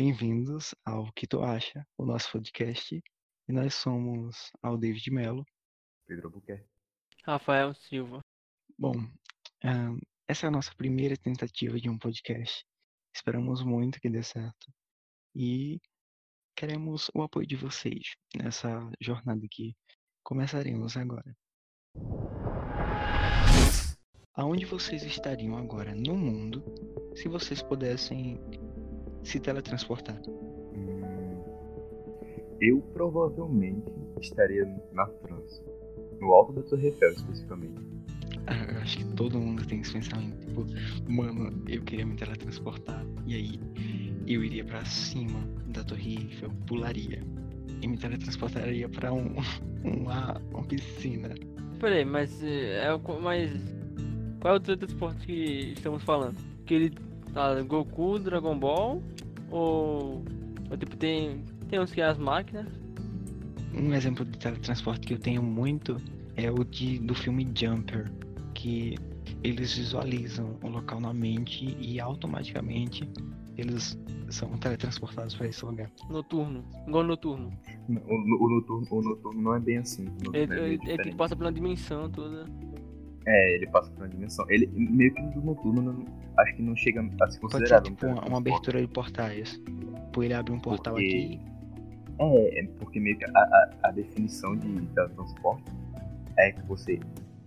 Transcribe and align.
Bem-vindos 0.00 0.76
ao 0.84 1.12
Que 1.12 1.26
Tu 1.26 1.42
Acha, 1.42 1.84
o 1.98 2.06
nosso 2.06 2.30
podcast. 2.30 3.02
E 3.48 3.52
nós 3.52 3.74
somos 3.74 4.52
ao 4.62 4.78
David 4.78 5.10
Mello. 5.10 5.44
Pedro 6.06 6.28
Albuquerque. 6.28 6.68
Rafael 7.24 7.74
Silva. 7.74 8.24
Bom, 8.78 8.92
ah, 9.64 9.96
essa 10.28 10.46
é 10.46 10.48
a 10.48 10.52
nossa 10.52 10.72
primeira 10.76 11.16
tentativa 11.16 11.80
de 11.80 11.90
um 11.90 11.98
podcast. 11.98 12.64
Esperamos 13.12 13.64
muito 13.64 14.00
que 14.00 14.08
dê 14.08 14.22
certo. 14.22 14.72
E 15.34 15.80
queremos 16.54 17.10
o 17.12 17.22
apoio 17.22 17.48
de 17.48 17.56
vocês 17.56 18.14
nessa 18.36 18.68
jornada 19.00 19.44
que 19.50 19.74
começaremos 20.22 20.96
agora. 20.96 21.36
Aonde 24.32 24.64
vocês 24.64 25.02
estariam 25.02 25.56
agora 25.56 25.92
no 25.92 26.16
mundo 26.16 26.64
se 27.16 27.26
vocês 27.28 27.60
pudessem 27.60 28.38
se 29.22 29.38
teletransportar? 29.40 30.20
Hum, 30.28 31.02
eu 32.60 32.80
provavelmente 32.92 33.92
estaria 34.20 34.64
na 34.92 35.06
França. 35.06 35.62
No 36.20 36.32
alto 36.32 36.52
da 36.52 36.62
Torre 36.62 36.88
Eiffel, 36.88 37.10
especificamente. 37.12 37.80
Ah, 38.46 38.66
Eu 38.72 38.78
acho 38.80 38.98
que 38.98 39.04
todo 39.14 39.38
mundo 39.38 39.64
tem 39.66 39.80
esse 39.80 39.92
pensamento. 39.92 40.38
Tipo, 40.46 40.66
mano, 41.10 41.62
eu 41.68 41.82
queria 41.82 42.04
me 42.06 42.16
teletransportar. 42.16 43.04
E 43.26 43.34
aí 43.34 43.60
eu 44.26 44.42
iria 44.42 44.64
pra 44.64 44.84
cima 44.84 45.38
da 45.68 45.84
Torre 45.84 46.14
Eiffel, 46.16 46.50
pularia. 46.66 47.22
E 47.80 47.86
me 47.86 47.96
teletransportaria 47.96 48.88
pra 48.88 49.12
um, 49.12 49.36
uma, 49.84 50.40
uma 50.52 50.64
piscina. 50.64 51.30
Peraí, 51.78 52.04
mas 52.04 52.42
eh, 52.42 52.84
é 52.84 52.92
o 52.92 52.98
co- 52.98 53.20
mas 53.20 53.52
qual 54.40 54.54
é 54.54 54.56
o 54.56 54.60
teletransporte 54.60 55.24
que 55.26 55.72
estamos 55.76 56.02
falando? 56.02 56.36
Que 56.66 56.74
ele 56.74 56.90
tá 57.32 57.60
Goku, 57.62 58.18
Dragon 58.18 58.58
Ball 58.58 59.02
ou, 59.50 60.22
ou 60.70 60.76
tipo 60.76 60.96
tem 60.96 61.44
tem 61.68 61.80
uns 61.80 61.92
que 61.92 62.00
é 62.00 62.06
as 62.06 62.18
máquinas? 62.18 62.66
Um 63.74 63.92
exemplo 63.92 64.24
de 64.24 64.38
teletransporte 64.38 65.06
que 65.06 65.14
eu 65.14 65.18
tenho 65.18 65.42
muito 65.42 65.96
é 66.36 66.50
o 66.50 66.64
de, 66.64 66.98
do 67.00 67.14
filme 67.14 67.46
Jumper, 67.54 68.10
que 68.54 68.96
eles 69.44 69.76
visualizam 69.76 70.56
o 70.62 70.68
local 70.68 71.00
na 71.00 71.12
mente 71.12 71.76
e 71.78 72.00
automaticamente 72.00 73.08
eles 73.56 73.98
são 74.30 74.48
teletransportados 74.58 75.34
para 75.34 75.48
esse 75.48 75.64
lugar. 75.64 75.90
Noturno, 76.08 76.64
igual 76.86 77.04
noturno. 77.04 77.52
O, 77.88 77.92
o- 77.92 78.44
o 78.46 78.48
noturno, 78.48 78.86
o 78.90 79.02
noturno 79.02 79.42
não 79.42 79.54
é 79.54 79.60
bem 79.60 79.78
assim. 79.78 80.06
Ele, 80.32 80.38
é 80.44 80.46
meio 80.46 80.60
ele, 80.62 80.72
ele 80.74 80.78
diferente. 80.78 81.16
passa 81.16 81.36
pela 81.36 81.52
dimensão 81.52 82.08
toda. 82.10 82.46
É, 83.30 83.54
ele 83.56 83.66
passa 83.66 83.90
por 83.90 83.98
uma 84.04 84.08
dimensão. 84.08 84.46
Ele 84.48 84.66
meio 84.74 85.12
que 85.14 85.20
do 85.22 85.42
noturno 85.42 85.82
não- 85.82 86.06
acho 86.38 86.56
que 86.56 86.62
não 86.62 86.74
chega 86.74 87.00
a 87.00 87.04
se 87.04 87.16
Pode 87.18 87.32
ser 87.34 87.40
considerar. 87.40 87.82
tipo 87.82 88.06
uma, 88.06 88.24
uma 88.24 88.38
abertura 88.38 88.80
de 88.80 88.88
portais. 88.88 89.52
Tipo, 90.06 90.22
ele 90.22 90.32
abre 90.32 90.52
um 90.52 90.58
portal 90.60 90.94
Porque- 90.94 91.06
aqui. 91.06 91.40
É, 92.20 92.60
é 92.60 92.66
porque 92.80 92.98
meio 92.98 93.16
que 93.18 93.24
a, 93.26 93.28
a, 93.38 93.70
a 93.84 93.90
definição 93.92 94.56
de 94.56 94.80
teletransporte 94.86 95.62
é 96.38 96.52
que 96.52 96.62
você 96.66 96.98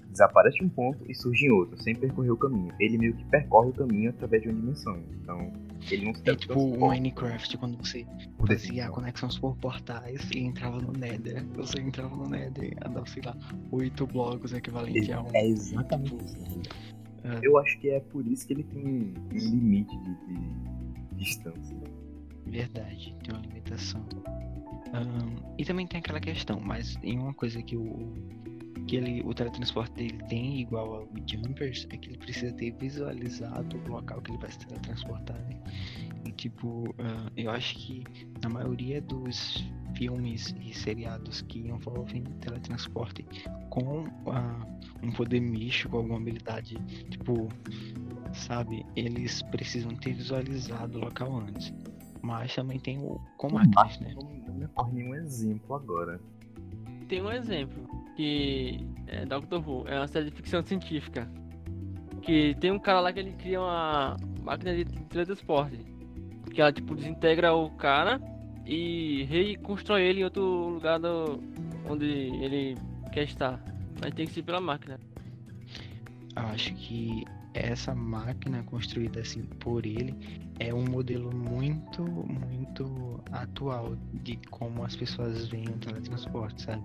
desaparece 0.09 0.57
de 0.59 0.65
um 0.65 0.69
ponto 0.69 1.03
e 1.09 1.15
surge 1.15 1.45
em 1.47 1.51
outro, 1.51 1.81
sem 1.81 1.95
percorrer 1.95 2.31
o 2.31 2.37
caminho. 2.37 2.71
Ele 2.79 2.97
meio 2.97 3.13
que 3.15 3.25
percorre 3.25 3.69
o 3.69 3.73
caminho 3.73 4.11
através 4.11 4.43
de 4.43 4.49
uma 4.49 4.59
dimensão. 4.59 4.97
Então, 5.21 5.51
ele 5.89 6.05
não 6.05 6.15
se 6.15 6.29
É 6.29 6.35
tipo 6.35 6.59
o 6.59 6.89
Minecraft, 6.89 7.57
quando 7.57 7.77
você 7.77 8.05
fazia 8.37 8.57
definição. 8.57 8.91
conexões 8.93 9.39
por 9.39 9.55
portais 9.57 10.29
e 10.31 10.39
entrava 10.39 10.79
no 10.79 10.91
Nether. 10.91 11.45
Você 11.55 11.79
entrava 11.79 12.15
no 12.15 12.27
Nether 12.27 12.73
e 12.73 12.87
andava, 12.87 13.05
sei 13.07 13.23
lá, 13.23 13.35
oito 13.71 14.05
blocos 14.07 14.53
equivalente 14.53 15.11
a 15.11 15.21
um. 15.21 15.27
É 15.33 15.47
exatamente 15.47 16.15
isso. 16.15 16.59
É. 17.23 17.39
Eu 17.43 17.57
acho 17.57 17.79
que 17.79 17.89
é 17.89 17.99
por 17.99 18.25
isso 18.27 18.47
que 18.47 18.53
ele 18.53 18.63
tem 18.63 18.85
um 18.85 19.13
limite 19.31 19.95
de, 19.97 20.15
de 20.27 21.15
distância. 21.15 21.77
Verdade, 22.47 23.15
tem 23.23 23.33
uma 23.33 23.41
limitação. 23.41 24.05
Ahn, 24.93 25.35
e 25.57 25.63
também 25.63 25.87
tem 25.87 25.99
aquela 25.99 26.19
questão, 26.19 26.59
mas 26.59 26.97
em 27.03 27.17
uma 27.17 27.33
coisa 27.33 27.61
que 27.61 27.77
o 27.77 28.13
que 28.91 28.97
ele, 28.97 29.21
o 29.25 29.33
teletransporte 29.33 29.93
dele 29.93 30.21
tem 30.27 30.59
igual 30.59 30.93
ao 30.93 31.07
Jumpers 31.25 31.87
é 31.91 31.95
que 31.95 32.09
ele 32.09 32.17
precisa 32.17 32.51
ter 32.51 32.71
visualizado 32.71 33.77
o 33.77 33.89
local 33.89 34.21
que 34.21 34.31
ele 34.31 34.37
vai 34.37 34.51
se 34.51 34.59
teletransportar, 34.59 35.37
né? 35.47 35.57
E 36.25 36.31
tipo, 36.33 36.93
ah, 36.99 37.31
eu 37.37 37.51
acho 37.51 37.75
que 37.75 38.03
na 38.43 38.49
maioria 38.49 39.01
dos 39.01 39.65
filmes 39.95 40.53
e 40.59 40.73
seriados 40.73 41.41
que 41.43 41.59
envolvem 41.59 42.23
teletransporte 42.41 43.25
com 43.69 44.03
ah, 44.27 44.59
um 45.01 45.09
poder 45.13 45.39
místico, 45.39 45.95
alguma 45.95 46.17
habilidade, 46.17 46.75
tipo, 47.09 47.47
sabe, 48.33 48.85
eles 48.97 49.41
precisam 49.43 49.95
ter 49.95 50.15
visualizado 50.15 50.97
o 50.97 51.01
local 51.05 51.37
antes. 51.37 51.73
Mas 52.21 52.53
também 52.53 52.77
tem 52.77 52.97
o 52.97 53.21
com 53.37 53.53
máquinas, 53.53 54.01
né? 54.01 54.13
Não, 54.15 54.29
não 54.47 54.53
me 54.53 54.65
ocorre 54.65 54.91
nenhum 54.91 55.15
exemplo 55.15 55.75
agora. 55.75 56.19
Tem 57.07 57.21
um 57.21 57.31
exemplo 57.31 58.00
que 58.15 58.85
é 59.07 59.25
Doctor 59.25 59.67
Who, 59.67 59.87
é 59.87 59.97
uma 59.97 60.07
série 60.07 60.29
de 60.29 60.35
ficção 60.35 60.63
científica. 60.63 61.29
Que 62.21 62.55
tem 62.59 62.71
um 62.71 62.79
cara 62.79 62.99
lá 62.99 63.11
que 63.11 63.19
ele 63.19 63.33
cria 63.33 63.59
uma 63.59 64.17
máquina 64.43 64.75
de 64.75 64.85
teletransporte. 64.85 65.79
Que 66.53 66.61
ela 66.61 66.71
tipo 66.71 66.95
desintegra 66.95 67.53
o 67.53 67.69
cara 67.71 68.21
e 68.65 69.23
reconstrói 69.23 70.03
ele 70.03 70.21
em 70.21 70.23
outro 70.23 70.43
lugar 70.69 70.99
do, 70.99 71.41
onde 71.89 72.05
ele 72.05 72.77
quer 73.11 73.23
estar. 73.23 73.63
Mas 73.99 74.13
tem 74.13 74.25
que 74.25 74.33
ser 74.33 74.43
pela 74.43 74.61
máquina. 74.61 74.99
Acho 76.35 76.73
que 76.75 77.25
essa 77.53 77.93
máquina 77.93 78.63
construída 78.63 79.19
assim 79.19 79.43
por 79.59 79.85
ele 79.85 80.15
é 80.59 80.73
um 80.73 80.85
modelo 80.85 81.35
muito, 81.35 82.03
muito 82.03 83.21
atual 83.31 83.97
de 84.13 84.37
como 84.49 84.83
as 84.83 84.95
pessoas 84.95 85.47
veem 85.47 85.67
o 85.67 85.77
teletransporte, 85.79 86.61
sabe? 86.61 86.83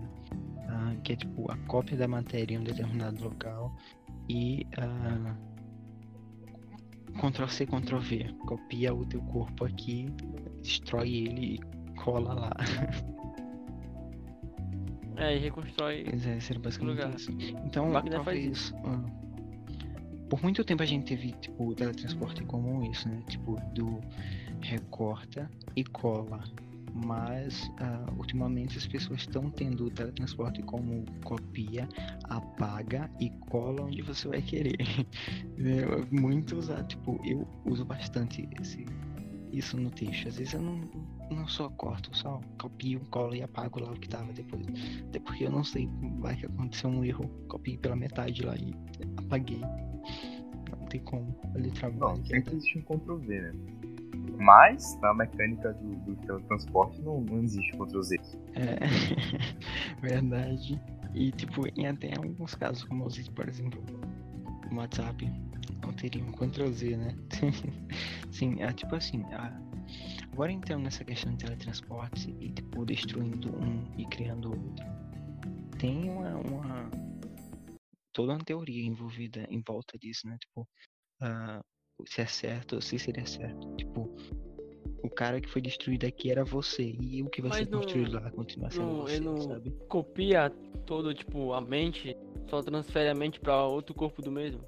Ah, 0.69 0.95
que 1.03 1.13
é 1.13 1.17
tipo 1.17 1.51
a 1.51 1.57
cópia 1.67 1.97
da 1.97 2.09
matéria 2.09 2.55
em 2.55 2.59
um 2.59 2.65
determinado 2.65 3.23
local 3.23 3.77
e 4.29 4.67
ah, 4.79 5.37
Ctrl 7.21 7.49
C, 7.49 7.67
Ctrl 7.67 7.99
V. 7.99 8.35
Copia 8.47 8.95
o 8.95 9.05
teu 9.07 9.23
corpo 9.23 9.65
aqui, 9.65 10.09
destrói 10.63 11.09
ele 11.11 11.55
e 11.55 11.95
cola 11.97 12.35
lá. 12.35 12.51
É, 15.19 15.35
e 15.35 15.39
reconstrói. 15.39 16.05
Pois 16.11 16.27
é, 16.27 16.39
seria 16.41 16.61
basicamente 16.61 16.97
lugar. 16.97 17.15
isso. 17.15 17.31
Então, 17.65 17.91
talvez. 18.11 18.75
ah, 18.85 19.03
por 20.29 20.43
muito 20.43 20.63
tempo 20.65 20.83
a 20.83 20.87
gente 20.87 21.07
teve, 21.07 21.33
tipo, 21.33 21.69
o 21.69 21.75
teletransporte 21.75 22.45
comum 22.45 22.91
isso, 22.91 23.09
né? 23.09 23.23
Tipo, 23.29 23.59
do 23.73 24.01
recorta 24.61 25.51
e 25.75 25.85
cola. 25.85 26.45
Mas, 27.05 27.71
ah, 27.79 28.07
ultimamente, 28.17 28.79
as 28.79 28.87
pessoas 28.87 29.21
estão 29.21 29.51
tendo 29.51 29.87
o 29.87 29.91
teletransporte 29.91 30.63
como 30.63 31.05
copia, 31.25 31.89
apaga 32.25 33.11
e 33.21 33.29
cola 33.51 33.83
onde 33.83 34.03
você 34.03 34.29
vai 34.29 34.43
querer. 34.43 34.77
É 35.59 36.15
muito 36.15 36.57
usado. 36.57 36.87
Tipo, 36.87 37.19
eu 37.25 37.47
uso 37.65 37.85
bastante 37.85 38.49
esse, 38.61 38.85
isso 39.53 39.77
no 39.77 39.91
texto. 39.91 40.29
Às 40.29 40.37
vezes 40.37 40.55
eu 40.55 40.61
não, 40.63 40.81
não 41.31 41.49
só 41.49 41.69
corto, 41.71 42.15
só 42.17 42.41
copio, 42.61 43.01
colo 43.11 43.35
e 43.35 43.43
apago 43.43 43.81
lá 43.81 43.91
o 43.93 43.95
que 43.99 44.09
tava 44.09 44.33
depois. 44.33 44.67
Até 45.09 45.19
porque 45.19 45.45
eu 45.45 45.51
não 45.51 45.65
sei, 45.65 45.89
vai 46.21 46.37
que 46.37 46.47
aconteceu 46.47 46.91
um 46.91 47.05
erro, 47.05 47.29
copiei 47.49 47.79
pela 47.79 47.97
metade 47.97 48.43
lá 48.43 48.55
e 48.57 48.75
apaguei. 49.17 49.61
Não 49.61 50.87
tem 50.89 51.01
como. 51.01 51.35
Ali 51.55 51.69
Não, 51.69 51.75
trabalho. 51.75 52.27
sempre 52.27 52.55
existe 52.55 52.79
um 52.79 52.83
Ctrl 52.83 53.17
V, 53.17 53.41
né? 53.41 53.53
Mas 54.39 54.99
na 55.01 55.15
mecânica 55.15 55.73
do, 55.75 55.97
do 55.97 56.17
teletransporte 56.27 57.01
não, 57.03 57.21
não 57.23 57.39
existe 57.43 57.73
Ctrl 57.77 58.03
Z. 58.03 58.17
É, 58.55 58.79
verdade. 60.01 60.81
E 61.15 61.33
tipo, 61.33 61.67
em 61.79 61.87
até 61.87 62.15
alguns 62.17 62.55
casos, 62.55 62.85
como 62.85 63.05
usei, 63.07 63.25
por 63.35 63.49
exemplo, 63.49 63.83
no 64.71 64.79
WhatsApp, 64.79 65.27
não 65.83 65.93
teria 65.95 66.23
um 66.25 66.33
Ctrl 66.33 66.71
Z, 66.73 66.97
né? 66.97 67.15
Sim, 68.31 68.63
é 68.63 68.73
tipo 68.73 68.95
assim, 68.95 69.23
a- 69.33 69.59
agora 70.33 70.53
entrando 70.53 70.83
nessa 70.85 71.05
questão 71.05 71.33
de 71.35 71.45
teletransporte 71.45 72.31
e 72.39 72.53
tipo, 72.53 72.85
destruindo 72.85 73.49
um 73.57 73.83
e 73.97 74.05
criando 74.07 74.51
outro, 74.51 74.85
tem 75.79 76.11
uma, 76.11 76.37
uma- 76.37 76.91
toda 78.13 78.33
uma 78.35 78.45
teoria 78.45 78.85
envolvida 78.85 79.47
em 79.51 79.63
volta 79.67 79.97
disso, 79.99 80.27
né? 80.29 80.37
Tipo, 80.41 80.69
ah, 81.23 81.63
se 82.05 82.21
é 82.21 82.27
certo 82.27 82.75
ou 82.77 82.81
se 82.83 82.99
seria 82.99 83.25
certo. 83.27 83.75
Tipo, 83.77 84.11
o 85.03 85.09
cara 85.11 85.41
que 85.41 85.49
foi 85.49 85.63
destruído 85.63 86.05
aqui 86.07 86.31
era 86.31 86.45
você 86.45 86.97
e 87.01 87.23
o 87.23 87.31
que 87.31 87.41
vai 87.41 87.51
Mas 87.51 87.59
ser 87.59 87.71
não- 87.71 87.81
construído 87.81 88.15
lá 88.15 88.31
continua 88.31 88.71
sendo 88.71 88.87
não- 88.87 89.03
você, 89.03 89.21
não- 89.21 89.41
sabe? 89.41 89.71
Copia 89.89 90.51
todo, 90.85 91.15
tipo, 91.15 91.53
a 91.53 91.61
mente, 91.61 92.17
só 92.49 92.63
transfere 92.63 93.09
a 93.09 93.15
mente 93.15 93.41
pra 93.41 93.65
outro 93.65 93.95
corpo 93.95 94.21
do 94.21 94.31
mesmo. 94.31 94.63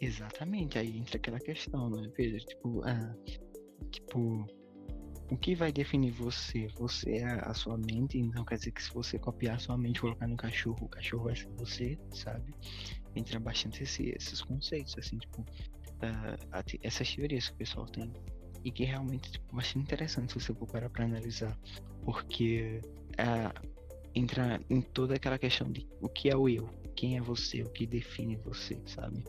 Exatamente, 0.00 0.78
aí 0.78 0.98
entra 0.98 1.16
aquela 1.16 1.38
questão, 1.38 1.88
né, 1.90 2.10
Pedro? 2.16 2.38
Tipo, 2.44 2.82
ah, 2.84 3.14
tipo, 3.92 4.44
o 5.30 5.36
que 5.36 5.54
vai 5.54 5.70
definir 5.72 6.10
você? 6.10 6.66
Você 6.76 7.18
é 7.18 7.24
a 7.24 7.54
sua 7.54 7.78
mente, 7.78 8.18
então 8.18 8.44
quer 8.44 8.56
dizer 8.56 8.72
que 8.72 8.82
se 8.82 8.92
você 8.92 9.16
copiar 9.18 9.56
a 9.56 9.58
sua 9.60 9.78
mente 9.78 9.98
e 9.98 10.00
colocar 10.00 10.26
no 10.26 10.36
cachorro, 10.36 10.86
o 10.86 10.88
cachorro 10.88 11.24
vai 11.24 11.36
ser 11.36 11.48
você, 11.56 11.98
sabe? 12.12 12.52
Entra 13.14 13.38
bastante 13.38 13.84
esse- 13.84 14.10
esses 14.16 14.42
conceitos, 14.42 14.96
assim, 14.98 15.18
tipo, 15.18 15.44
a 16.06 16.62
essas 16.82 17.14
teorias 17.14 17.48
que 17.48 17.54
o 17.54 17.58
pessoal 17.58 17.86
tem. 17.86 18.12
e 18.64 18.70
que 18.70 18.84
realmente 18.84 19.32
tipo, 19.32 19.56
bastante 19.56 19.84
interessante 19.84 20.32
se 20.32 20.40
você 20.40 20.54
for 20.54 20.66
parar 20.66 20.88
para 20.88 21.04
analisar, 21.04 21.58
porque 22.04 22.80
é, 23.18 23.52
entra 24.14 24.60
em 24.70 24.80
toda 24.80 25.14
aquela 25.14 25.38
questão 25.38 25.70
de 25.70 25.88
o 26.00 26.08
que 26.08 26.30
é 26.30 26.36
o 26.36 26.48
eu, 26.48 26.68
quem 26.94 27.16
é 27.16 27.20
você, 27.20 27.62
o 27.62 27.70
que 27.70 27.86
define 27.86 28.36
você, 28.36 28.80
sabe? 28.86 29.24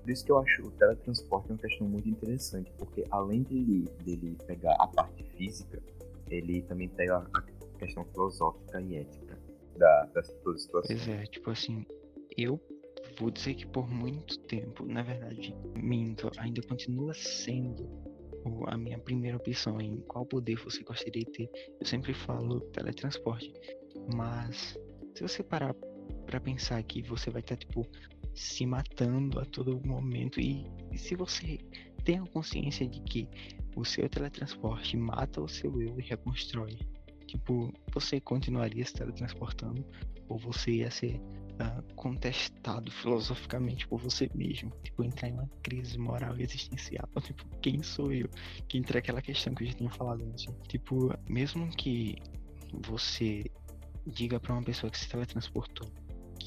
Por 0.00 0.10
isso 0.10 0.24
que 0.24 0.32
eu 0.32 0.38
acho 0.38 0.66
o 0.66 0.70
teletransporte 0.70 1.50
uma 1.50 1.58
questão 1.58 1.86
muito 1.86 2.08
interessante, 2.08 2.72
porque 2.78 3.04
além 3.10 3.42
dele, 3.42 3.84
dele 4.02 4.36
pegar 4.46 4.74
a 4.80 4.86
parte 4.86 5.22
física, 5.36 5.82
ele 6.30 6.62
também 6.62 6.88
pega 6.88 7.18
a 7.34 7.42
questão 7.78 8.04
filosófica 8.06 8.80
e 8.80 8.96
ética 8.96 9.38
da, 9.76 10.04
das 10.06 10.28
todas 10.42 10.62
situações. 10.62 11.04
Pois 11.04 11.18
é, 11.18 11.24
tipo 11.24 11.50
assim, 11.50 11.84
eu 12.36 12.58
vou 13.20 13.30
dizer 13.30 13.54
que 13.54 13.66
por 13.66 13.88
muito 13.88 14.38
tempo, 14.40 14.84
na 14.86 15.02
verdade, 15.02 15.54
minto, 15.76 16.30
ainda 16.38 16.62
continua 16.62 17.12
sendo 17.12 17.86
a 18.68 18.76
minha 18.78 18.98
primeira 18.98 19.36
opção 19.36 19.78
em 19.78 20.00
qual 20.08 20.24
poder 20.24 20.56
você 20.56 20.82
gostaria 20.82 21.22
de 21.22 21.30
ter. 21.30 21.50
Eu 21.78 21.86
sempre 21.86 22.14
falo 22.14 22.60
teletransporte, 22.72 23.52
mas 24.14 24.78
se 25.14 25.22
você 25.22 25.42
parar 25.42 25.74
para 26.24 26.40
pensar 26.40 26.82
que 26.82 27.02
você 27.02 27.30
vai 27.30 27.42
estar 27.42 27.56
tipo 27.56 27.86
se 28.34 28.64
matando 28.64 29.38
a 29.38 29.44
todo 29.44 29.86
momento 29.86 30.40
e, 30.40 30.64
e 30.90 30.96
se 30.96 31.14
você 31.14 31.58
tem 32.04 32.18
a 32.18 32.26
consciência 32.26 32.88
de 32.88 33.02
que 33.02 33.28
o 33.76 33.84
seu 33.84 34.08
teletransporte 34.08 34.96
mata 34.96 35.42
o 35.42 35.48
seu 35.48 35.78
eu 35.82 36.00
e 36.00 36.02
reconstrói, 36.02 36.78
tipo, 37.26 37.70
você 37.92 38.18
continuaria 38.20 38.84
se 38.84 38.94
teletransportando 38.94 39.84
ou 40.28 40.38
você 40.38 40.70
ia 40.70 40.90
ser 40.90 41.20
contestado 41.94 42.90
filosoficamente 42.90 43.86
por 43.86 44.00
você 44.00 44.30
mesmo, 44.34 44.72
tipo, 44.82 45.04
entrar 45.04 45.28
em 45.28 45.32
uma 45.32 45.48
crise 45.62 45.98
moral 45.98 46.36
e 46.38 46.42
existencial, 46.42 47.08
tipo, 47.22 47.44
quem 47.60 47.82
sou 47.82 48.12
eu? 48.12 48.28
Que 48.68 48.78
entra 48.78 48.98
aquela 48.98 49.22
questão 49.22 49.54
que 49.54 49.64
eu 49.64 49.68
já 49.68 49.74
tinha 49.74 49.90
falado 49.90 50.22
antes, 50.22 50.46
tipo, 50.68 51.14
mesmo 51.28 51.68
que 51.68 52.16
você 52.82 53.44
diga 54.06 54.38
para 54.40 54.52
uma 54.52 54.62
pessoa 54.62 54.90
que 54.90 54.98
se 54.98 55.08
teletransportou 55.08 55.88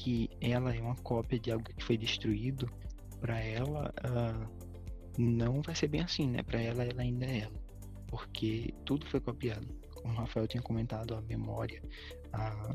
que 0.04 0.28
ela 0.40 0.74
é 0.74 0.80
uma 0.80 0.96
cópia 0.96 1.38
de 1.38 1.50
algo 1.50 1.64
que 1.64 1.82
foi 1.82 1.96
destruído, 1.96 2.70
para 3.20 3.40
ela 3.40 3.94
uh, 4.04 4.64
não 5.16 5.62
vai 5.62 5.74
ser 5.74 5.88
bem 5.88 6.02
assim, 6.02 6.28
né? 6.28 6.42
Para 6.42 6.60
ela, 6.60 6.84
ela 6.84 7.00
ainda 7.00 7.24
é 7.24 7.38
ela, 7.38 7.62
porque 8.08 8.74
tudo 8.84 9.06
foi 9.06 9.20
copiado. 9.20 9.66
Como 9.94 10.12
o 10.12 10.16
Rafael 10.16 10.46
tinha 10.46 10.62
comentado, 10.62 11.14
a 11.14 11.22
memória, 11.22 11.82
a, 12.32 12.74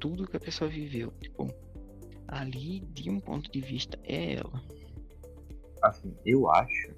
tudo 0.00 0.26
que 0.26 0.36
a 0.36 0.40
pessoa 0.40 0.68
viveu, 0.68 1.12
tipo, 1.20 1.46
ali 2.28 2.80
de 2.80 3.10
um 3.10 3.20
ponto 3.20 3.50
de 3.50 3.60
vista 3.60 3.98
é 4.04 4.34
ela. 4.34 4.62
Assim, 5.82 6.14
eu 6.24 6.48
acho 6.50 6.92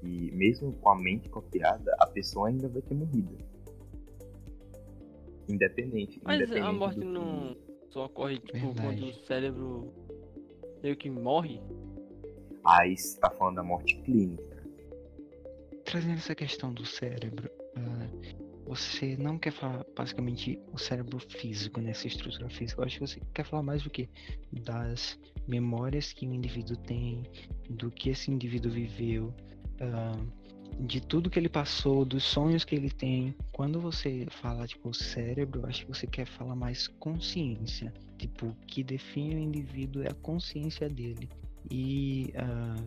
que 0.00 0.30
mesmo 0.32 0.72
com 0.74 0.90
a 0.90 0.96
mente 0.96 1.28
copiada, 1.28 1.94
a 1.98 2.06
pessoa 2.06 2.48
ainda 2.48 2.68
vai 2.68 2.82
ter 2.82 2.94
morrido. 2.94 3.36
Independente. 5.48 6.20
Mas 6.22 6.36
independente 6.36 6.66
a 6.68 6.72
morte 6.72 6.94
do 6.96 7.00
que- 7.00 7.06
não 7.08 7.56
só 7.90 8.04
ocorre 8.06 8.38
tipo 8.38 8.74
quando 8.74 9.06
o 9.06 9.14
cérebro 9.24 9.92
meio 10.82 10.96
que 10.96 11.08
morre. 11.10 11.60
Aí 12.64 12.96
você 12.96 13.18
tá 13.18 13.30
falando 13.30 13.56
da 13.56 13.62
morte 13.62 13.96
clínica. 14.02 14.62
Trazendo 15.84 16.14
essa 16.14 16.34
questão 16.34 16.72
do 16.72 16.84
cérebro, 16.84 17.50
ah, 17.76 18.08
você 18.68 19.16
não 19.16 19.38
quer 19.38 19.50
falar 19.50 19.82
basicamente 19.96 20.60
o 20.70 20.78
cérebro 20.78 21.18
físico, 21.18 21.80
nessa 21.80 22.06
estrutura 22.06 22.50
física. 22.50 22.82
Eu 22.82 22.84
acho 22.84 22.94
que 22.96 23.06
você 23.06 23.20
quer 23.32 23.44
falar 23.44 23.62
mais 23.62 23.82
do 23.82 23.88
que 23.88 24.10
das 24.52 25.18
memórias 25.46 26.12
que 26.12 26.28
o 26.28 26.34
indivíduo 26.34 26.76
tem, 26.76 27.22
do 27.70 27.90
que 27.90 28.10
esse 28.10 28.30
indivíduo 28.30 28.70
viveu, 28.70 29.34
ah, 29.80 30.22
de 30.80 31.00
tudo 31.00 31.30
que 31.30 31.38
ele 31.38 31.48
passou, 31.48 32.04
dos 32.04 32.24
sonhos 32.24 32.62
que 32.62 32.74
ele 32.74 32.90
tem. 32.90 33.34
Quando 33.52 33.80
você 33.80 34.26
fala 34.28 34.66
tipo 34.66 34.92
cérebro, 34.92 35.62
eu 35.62 35.66
acho 35.66 35.86
que 35.86 35.88
você 35.88 36.06
quer 36.06 36.26
falar 36.26 36.54
mais 36.54 36.86
consciência. 36.86 37.90
Tipo, 38.18 38.48
o 38.48 38.54
que 38.66 38.84
define 38.84 39.36
o 39.36 39.38
indivíduo 39.38 40.02
é 40.02 40.10
a 40.10 40.14
consciência 40.14 40.90
dele. 40.90 41.26
E 41.70 42.34
ah, 42.36 42.84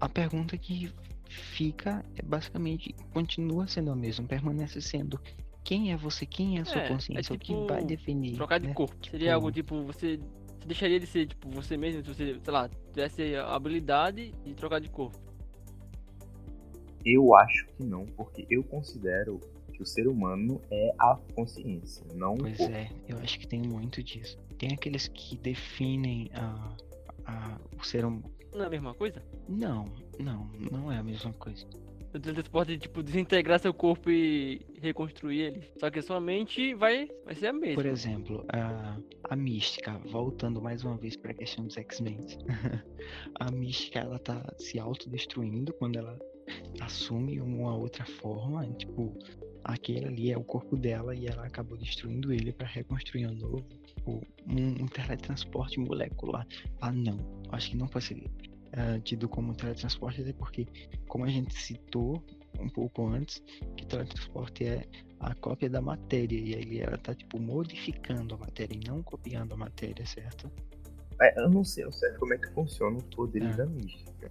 a 0.00 0.08
pergunta 0.08 0.58
que 0.58 0.92
fica 1.30 2.04
é 2.16 2.22
basicamente 2.22 2.94
continua 3.12 3.66
sendo 3.66 3.90
a 3.90 3.96
mesma, 3.96 4.26
permanece 4.26 4.80
sendo 4.80 5.20
quem 5.62 5.92
é 5.92 5.96
você, 5.96 6.26
quem 6.26 6.58
é 6.58 6.62
a 6.62 6.64
sua 6.64 6.82
É, 6.82 6.86
é 6.86 6.88
consciência, 6.88 7.34
o 7.34 7.38
que 7.38 7.46
tipo 7.46 7.66
vai 7.66 7.84
definir. 7.84 8.34
Trocar 8.34 8.58
de 8.58 8.68
né? 8.68 8.74
corpo. 8.74 8.96
Tipo, 8.96 9.10
Seria 9.16 9.34
algo 9.34 9.52
tipo, 9.52 9.84
você, 9.84 10.16
você 10.16 10.66
deixaria 10.66 10.98
de 10.98 11.06
ser 11.06 11.26
tipo 11.26 11.48
você 11.50 11.76
mesmo 11.76 12.02
se 12.02 12.08
você, 12.08 12.40
sei 12.42 12.52
lá, 12.52 12.68
tivesse 12.92 13.36
a 13.36 13.54
habilidade 13.54 14.32
de 14.44 14.54
trocar 14.54 14.80
de 14.80 14.88
corpo. 14.88 15.18
Eu 17.04 17.34
acho 17.36 17.66
que 17.66 17.84
não, 17.84 18.04
porque 18.04 18.46
eu 18.50 18.62
considero 18.62 19.40
que 19.72 19.82
o 19.82 19.86
ser 19.86 20.06
humano 20.06 20.60
é 20.70 20.92
a 20.98 21.16
consciência, 21.34 22.04
não 22.14 22.34
o 22.34 22.38
Pois 22.38 22.60
é, 22.60 22.90
eu 23.08 23.18
acho 23.18 23.38
que 23.38 23.46
tem 23.46 23.62
muito 23.62 24.02
disso. 24.02 24.38
Tem 24.58 24.72
aqueles 24.72 25.08
que 25.08 25.36
definem 25.38 26.30
a, 26.34 26.76
a, 27.24 27.60
o 27.78 27.84
ser 27.84 28.04
humano. 28.04 28.30
Não 28.52 28.64
é 28.64 28.66
a 28.66 28.70
mesma 28.70 28.94
coisa? 28.94 29.22
Não, 29.48 29.84
não, 30.18 30.50
não 30.70 30.92
é 30.92 30.98
a 30.98 31.02
mesma 31.02 31.32
coisa. 31.34 31.66
O 32.12 32.18
teletransporte 32.18 32.76
tipo 32.76 33.04
desintegrar 33.04 33.60
seu 33.60 33.72
corpo 33.72 34.10
e 34.10 34.60
reconstruir 34.82 35.42
ele. 35.42 35.70
Só 35.78 35.88
que 35.90 36.02
sua 36.02 36.20
mente 36.20 36.74
vai, 36.74 37.08
vai 37.24 37.36
ser 37.36 37.48
a 37.48 37.52
mesma. 37.52 37.76
Por 37.76 37.86
exemplo, 37.86 38.44
a, 38.52 38.98
a 39.24 39.36
mística, 39.36 39.96
voltando 40.06 40.60
mais 40.60 40.82
uma 40.82 40.96
vez 40.96 41.16
para 41.16 41.30
a 41.30 41.34
questão 41.34 41.64
dos 41.64 41.76
X-Men. 41.76 42.18
a 43.38 43.50
mística 43.52 44.00
ela 44.00 44.18
tá 44.18 44.44
se 44.58 44.80
autodestruindo 44.80 45.72
quando 45.74 45.96
ela 45.96 46.18
assume 46.80 47.40
uma 47.40 47.76
outra 47.76 48.04
forma, 48.04 48.66
tipo, 48.72 49.16
aquele 49.62 50.06
ali 50.06 50.32
é 50.32 50.38
o 50.38 50.42
corpo 50.42 50.76
dela 50.76 51.14
e 51.14 51.26
ela 51.26 51.46
acabou 51.46 51.78
destruindo 51.78 52.32
ele 52.32 52.52
para 52.52 52.66
reconstruir 52.66 53.28
um 53.28 53.34
novo, 53.34 53.64
tipo, 53.86 54.20
um, 54.48 54.82
um 54.82 54.86
teletransporte 54.88 55.78
molecular. 55.78 56.46
Ah, 56.80 56.90
não, 56.90 57.18
acho 57.52 57.70
que 57.70 57.76
não 57.76 57.86
pode 57.86 58.04
ser 58.06 58.24
ah, 58.72 58.98
tido 59.02 59.28
como 59.28 59.54
teletransporte, 59.54 60.20
até 60.22 60.32
porque, 60.32 60.66
como 61.08 61.24
a 61.24 61.28
gente 61.28 61.54
citou 61.54 62.22
um 62.58 62.68
pouco 62.68 63.06
antes, 63.06 63.42
que 63.76 63.86
teletransporte 63.86 64.64
é 64.64 64.84
a 65.20 65.34
cópia 65.34 65.68
da 65.68 65.80
matéria 65.80 66.38
e 66.38 66.54
aí 66.54 66.80
ela 66.80 66.96
tá 66.98 67.14
tipo 67.14 67.38
modificando 67.40 68.34
a 68.34 68.38
matéria 68.38 68.74
e 68.76 68.88
não 68.88 69.02
copiando 69.02 69.52
a 69.52 69.56
matéria, 69.56 70.04
certo? 70.06 70.50
É, 71.20 71.38
eu 71.42 71.50
não 71.50 71.62
sei 71.64 71.84
ao 71.84 71.92
certo 71.92 72.18
como 72.20 72.32
é 72.34 72.38
que 72.38 72.48
funciona 72.52 72.96
os 72.96 73.04
poderes 73.14 73.52
Ah. 73.54 73.64
da 73.64 73.66
mística. 73.66 74.30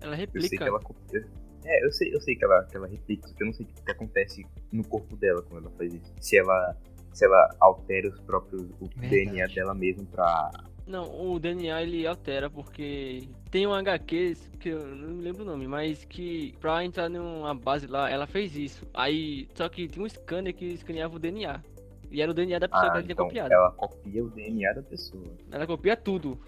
Ela 0.00 0.12
Eu 0.12 0.16
sei 0.16 0.26
replica. 0.26 0.56
que 0.56 0.62
ela 0.70 0.80
copia. 0.80 1.28
É, 1.64 1.84
eu 1.84 1.92
sei, 1.92 2.14
eu 2.14 2.20
sei 2.20 2.36
que 2.36 2.44
ela, 2.44 2.64
que 2.64 2.76
ela 2.76 2.86
replica, 2.86 3.26
só 3.28 3.34
que 3.34 3.42
eu 3.42 3.46
não 3.46 3.52
sei 3.52 3.66
o 3.66 3.84
que 3.84 3.90
acontece 3.92 4.46
no 4.72 4.84
corpo 4.86 5.16
dela 5.16 5.42
quando 5.42 5.66
ela 5.66 5.76
faz 5.76 5.92
isso. 5.92 6.14
Se 6.20 6.38
ela, 6.38 6.76
se 7.12 7.24
ela 7.26 7.56
altera 7.60 8.08
os 8.08 8.20
próprios, 8.20 8.62
o 8.80 8.86
Verdade. 8.96 9.08
DNA 9.26 9.46
dela 9.48 9.74
mesmo 9.74 10.06
pra. 10.06 10.50
Não, 10.88 11.32
o 11.32 11.38
DNA 11.38 11.82
ele 11.82 12.06
altera 12.06 12.48
porque 12.48 13.28
tem 13.50 13.66
um 13.66 13.74
HQ 13.74 14.36
que 14.58 14.70
eu 14.70 14.86
não 14.86 15.10
me 15.14 15.22
lembro 15.22 15.42
o 15.42 15.46
nome, 15.46 15.68
mas 15.68 16.02
que 16.04 16.54
pra 16.60 16.82
entrar 16.84 17.08
numa 17.10 17.54
base 17.54 17.86
lá, 17.86 18.10
ela 18.10 18.26
fez 18.26 18.56
isso. 18.56 18.86
Aí, 18.94 19.46
só 19.54 19.68
que 19.68 19.86
tinha 19.86 20.02
um 20.04 20.08
scanner 20.08 20.54
que 20.54 20.64
escaneava 20.64 21.16
o 21.16 21.18
DNA. 21.18 21.62
E 22.10 22.22
era 22.22 22.30
o 22.30 22.34
DNA 22.34 22.58
da 22.58 22.68
pessoa 22.68 22.84
que 22.84 22.90
Ah, 22.90 22.94
ela 22.94 23.02
tinha 23.02 23.12
então 23.12 23.26
copiado. 23.26 23.52
ela 23.52 23.70
copia 23.72 24.24
o 24.24 24.30
DNA 24.30 24.72
da 24.72 24.82
pessoa. 24.82 25.24
Ela 25.52 25.66
copia 25.66 25.94
tudo. 25.94 26.40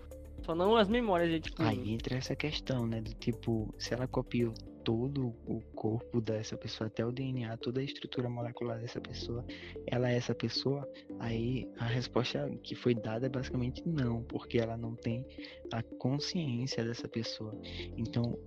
Só 0.43 0.55
não 0.55 0.75
as 0.75 0.89
memórias, 0.89 1.31
gente. 1.31 1.51
Tipo, 1.51 1.63
Aí 1.63 1.93
entra 1.93 2.17
essa 2.17 2.35
questão, 2.35 2.87
né? 2.87 3.03
Do 3.03 3.13
tipo, 3.13 3.73
se 3.77 3.93
ela 3.93 4.07
copiou 4.09 4.55
todo 4.85 5.35
o 5.47 5.61
corpo 5.75 6.21
dessa 6.21 6.57
pessoa, 6.57 6.89
até 6.89 7.05
o 7.05 7.13
DNA, 7.13 7.57
toda 7.59 7.81
a 7.81 7.85
estrutura 7.85 8.29
molecular 8.29 8.79
dessa 8.81 9.01
pessoa, 9.01 9.45
ela 9.87 10.11
é 10.11 10.17
essa 10.17 10.35
pessoa, 10.35 10.89
aí 11.19 11.69
a 11.79 11.87
resposta 11.87 12.51
que 12.63 12.75
foi 12.75 12.95
dada 12.95 13.27
é 13.27 13.29
basicamente 13.29 13.83
não, 13.87 14.23
porque 14.23 14.59
ela 14.59 14.77
não 14.77 14.95
tem 14.95 15.25
a 15.73 15.83
consciência 15.83 16.85
dessa 16.85 17.09
pessoa. 17.09 17.59
Então, 17.97 18.39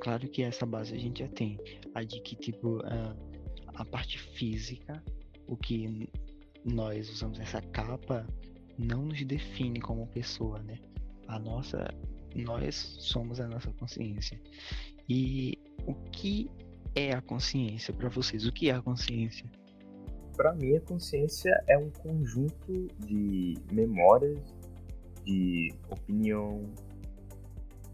claro 0.00 0.28
que 0.28 0.42
essa 0.42 0.66
base 0.66 0.94
a 0.94 0.98
gente 0.98 1.20
já 1.20 1.28
tem. 1.28 1.58
A 1.94 2.02
de 2.02 2.20
que, 2.20 2.36
tipo, 2.36 2.80
a, 2.84 3.16
a 3.74 3.84
parte 3.84 4.18
física, 4.18 5.02
o 5.46 5.56
que 5.56 6.08
nós 6.64 7.10
usamos 7.10 7.38
essa 7.40 7.60
capa, 7.60 8.26
não 8.78 9.02
nos 9.06 9.22
define 9.24 9.80
como 9.80 10.06
pessoa, 10.06 10.58
né? 10.62 10.78
A 11.28 11.38
nossa 11.38 11.88
nós 12.34 12.96
somos 13.00 13.40
a 13.40 13.46
nossa 13.46 13.70
consciência. 13.72 14.40
E 15.08 15.58
o 15.86 15.94
que 16.10 16.50
é 16.94 17.12
a 17.12 17.20
consciência 17.20 17.92
para 17.92 18.08
vocês? 18.08 18.46
O 18.46 18.52
que 18.52 18.70
é 18.70 18.74
a 18.74 18.82
consciência? 18.82 19.46
Pra 20.36 20.54
mim, 20.54 20.76
a 20.76 20.80
consciência 20.80 21.52
é 21.68 21.76
um 21.76 21.90
conjunto 21.90 22.88
de 23.06 23.54
memórias, 23.70 24.38
de 25.24 25.72
opinião. 25.90 26.70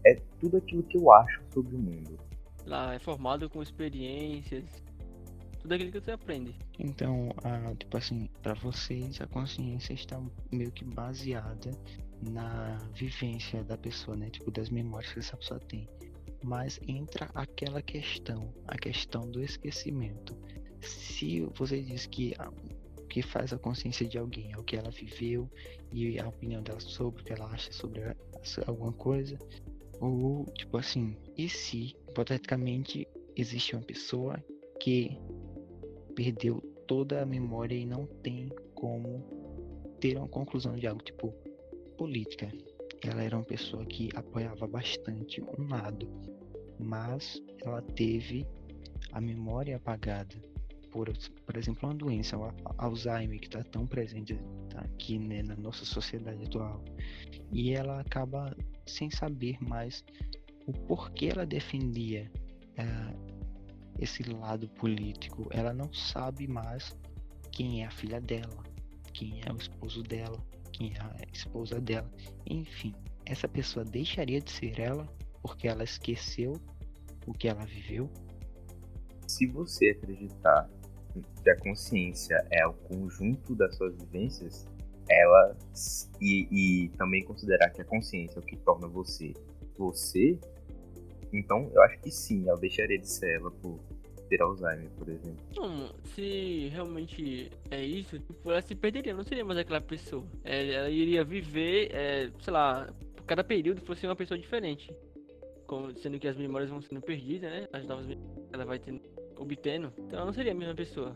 É 0.05 0.15
tudo 0.39 0.57
aquilo 0.57 0.83
que 0.83 0.97
eu 0.97 1.11
acho 1.11 1.41
sobre 1.53 1.75
o 1.75 1.79
mundo. 1.79 2.17
Lá 2.65 2.93
é 2.93 2.99
formado 2.99 3.49
com 3.49 3.61
experiências. 3.61 4.65
Tudo 5.61 5.73
aquilo 5.73 5.91
que 5.91 5.99
você 5.99 6.11
aprende. 6.11 6.55
Então, 6.79 7.29
a, 7.43 7.75
tipo 7.75 7.97
assim, 7.97 8.29
para 8.41 8.53
vocês 8.53 9.19
a 9.19 9.27
consciência 9.27 9.93
está 9.93 10.21
meio 10.51 10.71
que 10.71 10.85
baseada 10.85 11.71
na 12.21 12.77
vivência 12.93 13.63
da 13.63 13.77
pessoa, 13.77 14.15
né? 14.15 14.29
Tipo 14.29 14.51
das 14.51 14.69
memórias 14.69 15.11
que 15.11 15.19
essa 15.19 15.35
pessoa 15.35 15.59
tem. 15.59 15.87
Mas 16.43 16.79
entra 16.87 17.29
aquela 17.33 17.81
questão, 17.81 18.53
a 18.67 18.77
questão 18.77 19.29
do 19.29 19.41
esquecimento. 19.41 20.37
Se 20.81 21.41
você 21.55 21.81
diz 21.81 22.05
que 22.05 22.33
o 22.97 23.05
que 23.07 23.21
faz 23.21 23.51
a 23.51 23.57
consciência 23.57 24.07
de 24.07 24.17
alguém 24.17 24.53
é 24.53 24.57
o 24.57 24.63
que 24.63 24.75
ela 24.75 24.91
viveu 24.91 25.49
e 25.91 26.19
a 26.19 26.27
opinião 26.27 26.61
dela 26.61 26.79
sobre 26.79 27.21
o 27.21 27.25
que 27.25 27.33
ela 27.33 27.45
acha 27.47 27.71
sobre 27.71 28.01
alguma 28.65 28.93
coisa, 28.93 29.37
ou 29.99 30.45
tipo 30.57 30.77
assim, 30.77 31.17
e 31.37 31.49
se 31.49 31.95
hipoteticamente 32.09 33.07
existe 33.35 33.75
uma 33.75 33.81
pessoa 33.81 34.41
que 34.79 35.17
perdeu 36.15 36.61
toda 36.87 37.21
a 37.21 37.25
memória 37.25 37.75
e 37.75 37.85
não 37.85 38.05
tem 38.05 38.49
como 38.73 39.23
ter 39.99 40.17
uma 40.17 40.27
conclusão 40.27 40.75
de 40.75 40.87
algo 40.87 41.03
tipo 41.03 41.33
política. 41.97 42.49
Ela 43.03 43.23
era 43.23 43.37
uma 43.37 43.45
pessoa 43.45 43.85
que 43.85 44.09
apoiava 44.15 44.67
bastante 44.67 45.41
um 45.41 45.67
lado, 45.67 46.07
mas 46.79 47.41
ela 47.63 47.81
teve 47.81 48.45
a 49.11 49.21
memória 49.21 49.77
apagada 49.77 50.35
por, 50.91 51.11
por 51.45 51.57
exemplo, 51.57 51.87
uma 51.87 51.95
doença, 51.95 52.37
o 52.37 52.51
Alzheimer, 52.77 53.39
que 53.39 53.47
está 53.47 53.63
tão 53.63 53.85
presente 53.85 54.39
aqui 54.75 55.17
né, 55.19 55.41
na 55.43 55.55
nossa 55.55 55.85
sociedade 55.85 56.43
atual, 56.43 56.83
e 57.51 57.71
ela 57.73 58.01
acaba 58.01 58.55
sem 58.85 59.09
saber 59.09 59.57
mais 59.61 60.03
o 60.65 60.73
porquê 60.73 61.27
ela 61.27 61.45
defendia 61.45 62.31
uh, 62.77 63.39
esse 63.99 64.23
lado 64.23 64.67
político. 64.69 65.47
Ela 65.51 65.73
não 65.73 65.91
sabe 65.93 66.47
mais 66.47 66.95
quem 67.51 67.83
é 67.83 67.87
a 67.87 67.91
filha 67.91 68.21
dela, 68.21 68.63
quem 69.13 69.41
é 69.45 69.51
o 69.51 69.57
esposo 69.57 70.03
dela, 70.03 70.37
a 70.99 71.15
esposa 71.33 71.79
dela. 71.79 72.09
Enfim, 72.45 72.93
essa 73.25 73.47
pessoa 73.47 73.85
deixaria 73.85 74.39
de 74.39 74.51
ser 74.51 74.79
ela 74.79 75.07
porque 75.41 75.67
ela 75.67 75.83
esqueceu 75.83 76.53
o 77.25 77.33
que 77.33 77.47
ela 77.47 77.65
viveu? 77.65 78.09
Se 79.27 79.45
você 79.47 79.89
acreditar 79.89 80.69
que 81.43 81.49
a 81.49 81.57
consciência 81.57 82.45
é 82.51 82.65
o 82.65 82.73
conjunto 82.73 83.55
das 83.55 83.75
suas 83.75 83.95
vivências, 83.95 84.65
ela 85.09 85.57
e, 86.21 86.47
e 86.51 86.89
também 86.97 87.23
considerar 87.23 87.69
que 87.71 87.81
a 87.81 87.85
consciência 87.85 88.39
é 88.39 88.41
o 88.41 88.45
que 88.45 88.57
torna 88.57 88.87
você 88.87 89.33
você, 89.77 90.37
então 91.31 91.71
eu 91.73 91.81
acho 91.83 91.99
que 91.99 92.11
sim, 92.11 92.47
ela 92.49 92.59
deixaria 92.59 92.99
de 92.99 93.09
ser 93.09 93.37
ela 93.37 93.49
por 93.49 93.79
ter 94.29 94.41
Alzheimer, 94.41 94.89
por 94.91 95.09
exemplo. 95.09 95.43
Não, 95.55 95.89
se 96.05 96.69
realmente 96.71 97.51
é 97.71 97.83
isso, 97.83 98.19
tipo, 98.19 98.51
ela 98.51 98.61
se 98.61 98.75
perderia, 98.75 99.13
não 99.13 99.23
seria 99.23 99.43
mais 99.43 99.59
aquela 99.59 99.81
pessoa. 99.81 100.23
É, 100.43 100.71
ela 100.71 100.89
iria 100.89 101.23
viver, 101.23 101.89
é, 101.91 102.29
sei 102.39 102.53
lá, 102.53 102.87
cada 103.25 103.43
período 103.43 103.81
fosse 103.81 104.05
uma 104.05 104.15
pessoa 104.15 104.39
diferente. 104.39 104.93
Como, 105.67 105.91
sendo 105.97 106.19
que 106.19 106.27
as 106.27 106.37
memórias 106.37 106.69
vão 106.69 106.81
sendo 106.81 107.01
perdidas, 107.01 107.51
né? 107.51 107.67
As 107.73 107.85
novas 107.85 108.05
memórias 108.05 108.49
ela 108.53 108.65
vai 108.65 108.79
tendo, 108.79 109.01
obtendo. 109.37 109.91
Então 109.97 110.19
ela 110.19 110.25
não 110.25 110.33
seria 110.33 110.51
a 110.51 110.55
mesma 110.55 110.75
pessoa. 110.75 111.15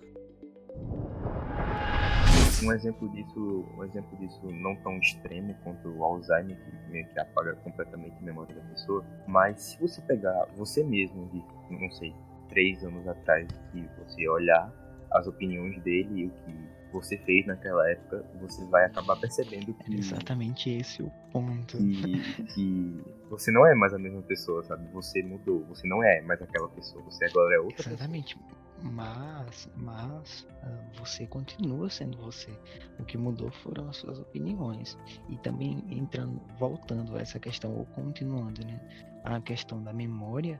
Um 2.64 2.72
exemplo 2.72 3.10
disso, 3.10 3.66
um 3.78 3.84
exemplo 3.84 4.18
disso 4.20 4.40
não 4.52 4.76
tão 4.78 4.98
extremo 4.98 5.54
quanto 5.64 5.90
o 5.90 6.04
Alzheimer, 6.04 6.56
que 6.56 6.92
meio 6.92 7.06
que 7.10 7.20
apaga 7.20 7.56
completamente 7.56 8.16
a 8.16 8.22
memória 8.22 8.56
da 8.56 8.62
pessoa, 8.70 9.04
mas 9.28 9.60
se 9.60 9.82
você 9.82 10.02
pegar 10.04 10.46
você 10.56 10.82
mesmo 10.84 11.28
de, 11.30 11.44
não 11.70 11.92
sei, 11.92 12.14
três 12.54 12.84
anos 12.84 13.08
atrás, 13.08 13.48
e 13.74 13.82
você 13.98 14.28
olhar 14.30 14.72
as 15.12 15.28
opiniões 15.28 15.82
dele 15.84 16.22
e 16.22 16.26
o 16.26 16.30
que 16.30 16.74
você 16.92 17.18
fez 17.18 17.46
naquela 17.48 17.90
época, 17.90 18.24
você 18.40 18.64
vai 18.66 18.86
acabar 18.86 19.16
percebendo 19.16 19.74
que. 19.74 19.96
É 19.96 19.98
exatamente 19.98 20.70
esse 20.70 21.02
o 21.02 21.12
ponto. 21.32 21.78
Que, 21.78 22.44
que 22.54 23.02
você 23.30 23.52
não 23.52 23.66
é 23.66 23.74
mais 23.74 23.94
a 23.94 23.98
mesma 23.98 24.22
pessoa, 24.22 24.64
sabe? 24.64 24.88
Você 24.94 25.24
mudou, 25.24 25.64
você 25.66 25.88
não 25.88 26.04
é 26.04 26.22
mais 26.22 26.40
aquela 26.42 26.70
pessoa, 26.70 27.04
você 27.04 27.26
agora 27.26 27.56
é 27.56 27.60
outra 27.60 27.90
Exatamente. 27.90 28.36
Pessoa. 28.36 28.64
Mas, 28.84 29.70
mas 29.78 30.48
uh, 30.62 31.00
você 31.00 31.26
continua 31.26 31.90
sendo 31.90 32.18
você. 32.18 32.52
O 33.00 33.06
que 33.06 33.18
mudou 33.18 33.50
foram 33.50 33.90
as 33.90 33.98
suas 33.98 34.20
opiniões. 34.20 34.98
E 35.30 35.38
também 35.38 35.84
entrando, 35.90 36.40
voltando 36.60 37.16
a 37.16 37.22
essa 37.22 37.40
questão, 37.40 37.74
ou 37.74 37.86
continuando, 37.86 38.66
né? 38.66 38.80
A 39.24 39.40
questão 39.40 39.82
da 39.82 39.94
memória, 39.94 40.60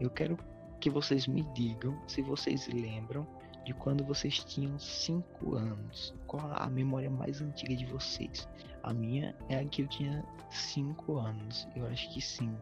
eu 0.00 0.08
quero 0.08 0.38
que 0.80 0.90
vocês 0.90 1.26
me 1.26 1.42
digam 1.54 1.98
se 2.06 2.22
vocês 2.22 2.68
lembram 2.68 3.26
de 3.64 3.72
quando 3.72 4.04
vocês 4.04 4.38
tinham 4.44 4.78
5 4.78 5.54
anos. 5.54 6.14
Qual 6.26 6.42
a 6.54 6.68
memória 6.68 7.10
mais 7.10 7.40
antiga 7.40 7.74
de 7.74 7.86
vocês? 7.86 8.48
A 8.82 8.92
minha 8.92 9.34
é 9.48 9.56
a 9.56 9.64
que 9.64 9.82
eu 9.82 9.88
tinha 9.88 10.24
5 10.50 11.16
anos. 11.16 11.66
Eu 11.74 11.86
acho 11.86 12.12
que 12.12 12.20
sim. 12.20 12.54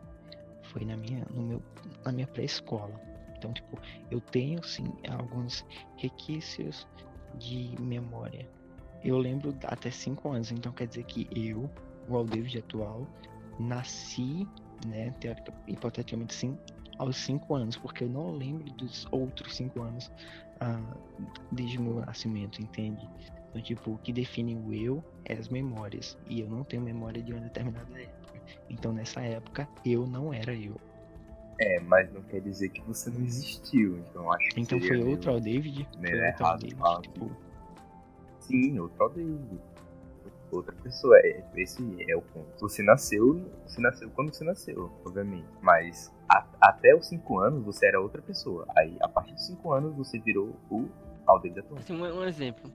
Foi 0.63 0.85
na 0.85 0.97
minha, 0.97 1.27
no 1.31 1.43
meu, 1.43 1.63
na 2.05 2.13
minha 2.13 2.27
pré-escola. 2.27 3.01
Então, 3.37 3.53
tipo, 3.53 3.77
eu 4.11 4.21
tenho 4.21 4.63
sim 4.63 4.87
alguns 5.11 5.67
requisitos 5.97 6.87
de 7.39 7.75
memória. 7.81 8.49
Eu 9.03 9.19
lembro 9.19 9.53
até 9.65 9.91
5 9.91 10.31
anos, 10.31 10.53
então 10.53 10.71
quer 10.73 10.87
dizer 10.87 11.03
que 11.05 11.29
eu, 11.35 11.69
o 12.09 12.17
Aldavid 12.17 12.59
atual, 12.59 13.07
nasci, 13.59 14.47
né, 14.87 15.13
hipoteticamente 15.67 16.35
sim, 16.35 16.57
aos 16.99 17.17
5 17.17 17.55
anos, 17.55 17.77
porque 17.77 18.05
eu 18.05 18.09
não 18.09 18.31
lembro 18.31 18.71
dos 18.73 19.07
outros 19.11 19.57
5 19.57 19.83
anos 19.83 20.11
ah, 20.61 20.81
desde 21.51 21.79
o 21.79 21.83
meu 21.83 21.95
nascimento, 22.07 22.61
entende? 22.61 23.09
Então, 23.51 23.61
tipo, 23.63 23.93
o 23.93 23.99
que 23.99 24.13
define 24.13 24.55
o 24.55 24.73
eu 24.73 25.05
é 25.25 25.35
as 25.35 25.49
memórias, 25.49 26.17
e 26.27 26.41
eu 26.41 26.49
não 26.49 26.65
tenho 26.65 26.83
memória 26.83 27.23
de 27.23 27.33
uma 27.33 27.43
determinada 27.43 28.01
época. 28.01 28.41
Então, 28.71 28.93
nessa 28.93 29.21
época, 29.21 29.69
eu 29.85 30.07
não 30.07 30.33
era 30.33 30.55
eu. 30.55 30.81
É, 31.61 31.81
mas 31.81 32.11
não 32.13 32.23
quer 32.23 32.41
dizer 32.41 32.71
que 32.71 32.81
você 32.83 33.11
não 33.11 33.21
existiu, 33.21 33.99
então 33.99 34.33
acho 34.33 34.49
que 34.49 34.61
Então 34.61 34.81
foi 34.81 35.03
outro 35.03 35.33
ao 35.33 35.41
David? 35.41 35.87
Meio 35.99 36.17
foi 36.17 36.27
errado 36.29 36.61
David, 36.61 36.77
falar 36.77 37.01
tipo... 37.03 37.31
Sim, 38.41 38.79
outro 38.81 39.03
ao 39.03 39.11
David. 39.11 39.61
Outra 40.53 40.75
pessoa, 40.83 41.19
é, 41.19 41.43
esse 41.57 41.83
é 42.07 42.15
o 42.15 42.21
ponto. 42.21 42.47
Você 42.61 42.83
nasceu, 42.83 43.51
você 43.67 43.81
nasceu 43.81 44.11
quando 44.11 44.35
você 44.35 44.45
nasceu, 44.45 44.93
obviamente. 45.03 45.49
Mas 45.63 46.15
a, 46.29 46.45
até 46.61 46.95
os 46.95 47.07
5 47.07 47.41
anos 47.41 47.65
você 47.65 47.87
era 47.87 47.99
outra 47.99 48.21
pessoa. 48.21 48.67
Aí, 48.77 48.95
a 49.01 49.09
partir 49.09 49.33
dos 49.33 49.47
5 49.47 49.73
anos, 49.73 49.97
você 49.97 50.19
virou 50.19 50.55
o 50.71 50.89
Aldeia 51.27 51.61
atual. 51.61 51.79
Assim, 51.79 51.95
um, 51.95 52.05
um 52.05 52.25
exemplo. 52.25 52.71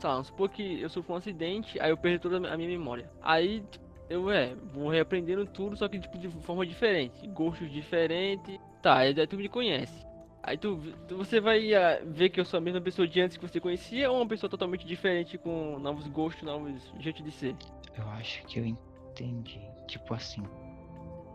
Tá, 0.00 0.24
supor 0.24 0.48
que 0.48 0.80
eu 0.80 0.88
sofri 0.88 1.12
um 1.12 1.16
acidente, 1.16 1.78
aí 1.78 1.90
eu 1.90 1.96
perdi 1.96 2.18
toda 2.18 2.36
a 2.36 2.56
minha 2.56 2.70
memória. 2.70 3.10
Aí 3.20 3.62
eu 4.08 4.30
é, 4.30 4.54
vou 4.72 4.88
reaprendendo 4.88 5.44
tudo, 5.44 5.76
só 5.76 5.88
que 5.88 5.98
tipo, 5.98 6.16
de 6.16 6.28
forma 6.42 6.64
diferente, 6.64 7.26
gostos 7.28 7.70
diferentes. 7.70 8.58
Tá, 8.80 8.96
aí 8.96 9.26
tu 9.26 9.36
me 9.36 9.46
conhece. 9.46 10.09
Aí 10.42 10.56
tu, 10.56 10.80
tu 11.06 11.16
você 11.16 11.40
vai 11.40 11.72
uh, 11.74 12.06
ver 12.06 12.30
que 12.30 12.40
eu 12.40 12.44
sou 12.44 12.58
a 12.58 12.60
mesma 12.60 12.80
pessoa 12.80 13.06
de 13.06 13.20
antes 13.20 13.36
que 13.36 13.46
você 13.46 13.60
conhecia 13.60 14.10
ou 14.10 14.16
uma 14.16 14.26
pessoa 14.26 14.48
totalmente 14.48 14.86
diferente 14.86 15.36
com 15.36 15.78
novos 15.78 16.06
gostos, 16.08 16.42
novos 16.42 16.92
jeitos 16.98 17.22
de 17.22 17.30
ser? 17.30 17.56
Eu 17.96 18.08
acho 18.10 18.44
que 18.46 18.58
eu 18.58 18.64
entendi. 18.64 19.60
Tipo 19.86 20.14
assim, 20.14 20.42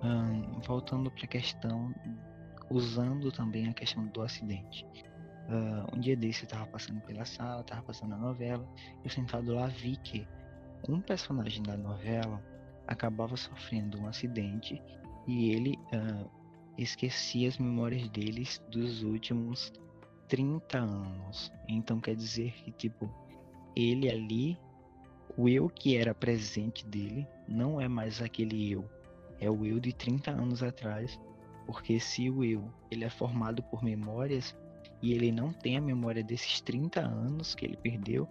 um, 0.03 0.59
voltando 0.61 1.11
para 1.11 1.25
a 1.25 1.27
questão, 1.27 1.93
usando 2.69 3.31
também 3.31 3.69
a 3.69 3.73
questão 3.73 4.05
do 4.07 4.21
acidente. 4.21 4.85
Uh, 5.47 5.95
um 5.95 5.99
dia 5.99 6.15
desse 6.15 6.43
eu 6.43 6.49
tava 6.49 6.65
passando 6.65 6.99
pela 7.01 7.25
sala, 7.25 7.63
tava 7.63 7.83
passando 7.83 8.15
a 8.15 8.17
novela, 8.17 8.67
eu 9.03 9.09
sentado 9.11 9.53
lá 9.53 9.67
vi 9.67 9.95
que 9.97 10.27
um 10.89 10.99
personagem 10.99 11.61
da 11.61 11.77
novela 11.77 12.41
acabava 12.87 13.37
sofrendo 13.37 13.99
um 13.99 14.07
acidente 14.07 14.81
e 15.27 15.51
ele 15.51 15.77
uh, 15.93 16.29
esquecia 16.77 17.47
as 17.47 17.57
memórias 17.57 18.07
deles 18.09 18.61
dos 18.69 19.03
últimos 19.03 19.71
30 20.27 20.77
anos. 20.77 21.51
Então 21.67 21.99
quer 21.99 22.15
dizer 22.15 22.53
que, 22.63 22.71
tipo, 22.71 23.09
ele 23.75 24.09
ali, 24.09 24.57
o 25.37 25.47
eu 25.47 25.69
que 25.69 25.95
era 25.95 26.13
presente 26.13 26.85
dele, 26.85 27.27
não 27.47 27.79
é 27.79 27.87
mais 27.87 28.21
aquele 28.21 28.71
eu. 28.71 28.85
É 29.39 29.49
o 29.49 29.65
eu 29.65 29.79
de 29.79 29.93
30 29.93 30.31
anos 30.31 30.63
atrás. 30.63 31.19
Porque 31.65 31.99
se 31.99 32.29
o 32.29 32.43
eu 32.43 32.71
ele 32.91 33.05
é 33.05 33.09
formado 33.09 33.63
por 33.63 33.83
memórias 33.83 34.55
e 35.01 35.13
ele 35.13 35.31
não 35.31 35.51
tem 35.51 35.77
a 35.77 35.81
memória 35.81 36.23
desses 36.23 36.61
30 36.61 37.01
anos 37.01 37.55
que 37.55 37.65
ele 37.65 37.77
perdeu, 37.77 38.27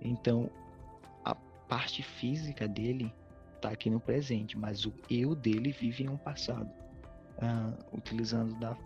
então 0.00 0.50
a 1.24 1.34
parte 1.34 2.02
física 2.02 2.66
dele 2.66 3.12
está 3.54 3.70
aqui 3.70 3.88
no 3.88 4.00
presente, 4.00 4.58
mas 4.58 4.84
o 4.84 4.92
eu 5.08 5.34
dele 5.34 5.72
vive 5.72 6.04
em 6.04 6.08
um 6.08 6.16
passado, 6.16 6.70
uh, 7.38 7.96
utilizando 7.96 8.54
da, 8.58 8.76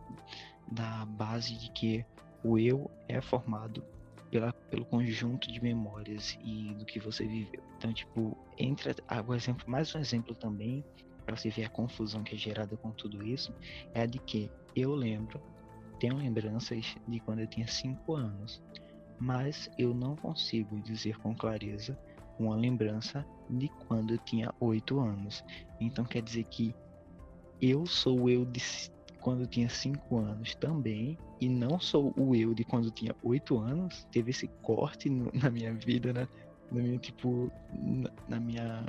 da 0.71 1.05
base 1.07 1.57
de 1.57 1.71
que 1.71 2.05
o 2.43 2.59
eu 2.59 2.91
é 3.09 3.21
formado 3.21 3.85
pela, 4.31 4.53
pelo 4.53 4.85
conjunto 4.85 5.51
de 5.51 5.61
memórias 5.63 6.39
e 6.43 6.73
do 6.75 6.85
que 6.85 6.99
você 7.01 7.27
viveu. 7.27 7.63
Então, 7.77 7.93
tipo, 7.93 8.37
entra 8.59 8.95
ah, 9.09 9.23
o 9.27 9.35
exemplo, 9.35 9.69
mais 9.69 9.95
um 9.95 9.99
exemplo 9.99 10.35
também 10.35 10.85
para 11.27 11.37
você 11.37 11.51
ver 11.51 11.65
a 11.65 11.69
confusão 11.69 12.23
que 12.23 12.35
é 12.35 12.39
gerada 12.39 12.77
com 12.77 12.91
tudo 12.91 13.25
isso, 13.27 13.55
é 13.95 14.03
a 14.03 14.07
de 14.07 14.19
que 14.19 14.51
eu 14.75 14.95
lembro, 14.95 15.41
tenho 15.99 16.17
lembranças 16.17 16.97
de 17.07 17.21
quando 17.21 17.41
eu 17.41 17.47
tinha 17.47 17.67
5 17.67 18.15
anos, 18.15 18.63
mas 19.19 19.71
eu 19.79 19.93
não 19.93 20.17
consigo 20.17 20.81
dizer 20.81 21.19
com 21.19 21.35
clareza 21.35 21.99
uma 22.39 22.57
lembrança 22.57 23.25
de 23.51 23.69
quando 23.87 24.15
eu 24.15 24.19
tinha 24.19 24.53
8 24.59 24.99
anos. 24.99 25.45
Então 25.79 26.05
quer 26.05 26.23
dizer 26.23 26.45
que 26.45 26.75
eu 27.61 27.87
sou 27.87 28.23
o 28.23 28.31
eu 28.31 28.45
de 28.45 28.61
quando 29.21 29.47
tinha 29.47 29.69
5 29.69 30.17
anos 30.17 30.55
também, 30.55 31.19
e 31.41 31.49
não 31.49 31.79
sou 31.79 32.13
o 32.17 32.35
eu 32.35 32.55
de 32.55 32.65
quando 32.65 32.91
tinha 32.91 33.15
8 33.23 33.59
anos. 33.59 34.07
Teve 34.11 34.31
esse 34.31 34.49
corte 34.63 35.09
no, 35.09 35.31
na 35.41 35.51
minha 35.51 35.75
vida, 35.75 36.13
né? 36.13 36.29
Na 36.71 36.83
minha, 36.83 36.99
tipo, 36.99 37.51
na, 37.73 38.11
na 38.29 38.41
minha 38.41 38.87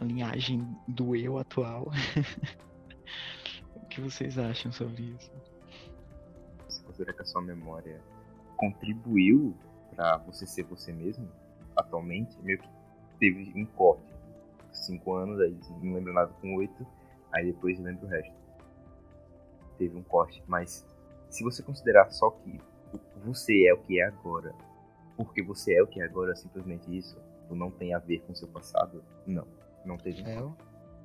linhagem 0.00 0.66
do 0.88 1.14
eu 1.14 1.38
atual. 1.38 1.90
o 3.76 3.86
que 3.86 4.00
vocês 4.00 4.38
acham 4.38 4.72
sobre 4.72 5.02
isso? 5.02 5.30
Você 6.68 6.82
considera 6.82 7.12
que 7.12 7.22
a 7.22 7.26
sua 7.26 7.42
memória 7.42 8.00
contribuiu 8.56 9.54
para 9.94 10.16
você 10.18 10.46
ser 10.46 10.64
você 10.64 10.92
mesmo 10.92 11.28
atualmente? 11.76 12.36
Meio 12.42 12.58
que 12.58 12.68
teve 13.18 13.52
um 13.54 13.64
corte. 13.64 14.12
5 14.72 15.14
anos, 15.14 15.38
aí 15.40 15.54
não 15.82 15.94
lembro 15.94 16.14
nada 16.14 16.32
com 16.40 16.56
8, 16.56 16.86
aí 17.32 17.46
depois 17.46 17.78
lembro 17.78 18.06
o 18.06 18.08
resto. 18.08 18.34
Teve 19.78 19.96
um 19.96 20.02
corte, 20.02 20.42
mas 20.46 20.86
se 21.28 21.42
você 21.42 21.62
considerar 21.62 22.10
só 22.10 22.30
que 22.30 22.60
você 23.24 23.66
é 23.66 23.74
o 23.74 23.78
que 23.78 24.00
é 24.00 24.04
agora, 24.04 24.54
porque 25.16 25.42
você 25.42 25.74
é 25.74 25.82
o 25.82 25.86
que 25.86 26.00
é 26.00 26.04
agora, 26.04 26.34
simplesmente 26.36 26.96
isso, 26.96 27.16
não 27.50 27.70
tem 27.70 27.94
a 27.94 27.98
ver 27.98 28.20
com 28.20 28.32
o 28.32 28.36
seu 28.36 28.48
passado, 28.48 29.02
não. 29.26 29.46
Não 29.84 29.96
teve. 29.96 30.22
É, 30.22 30.38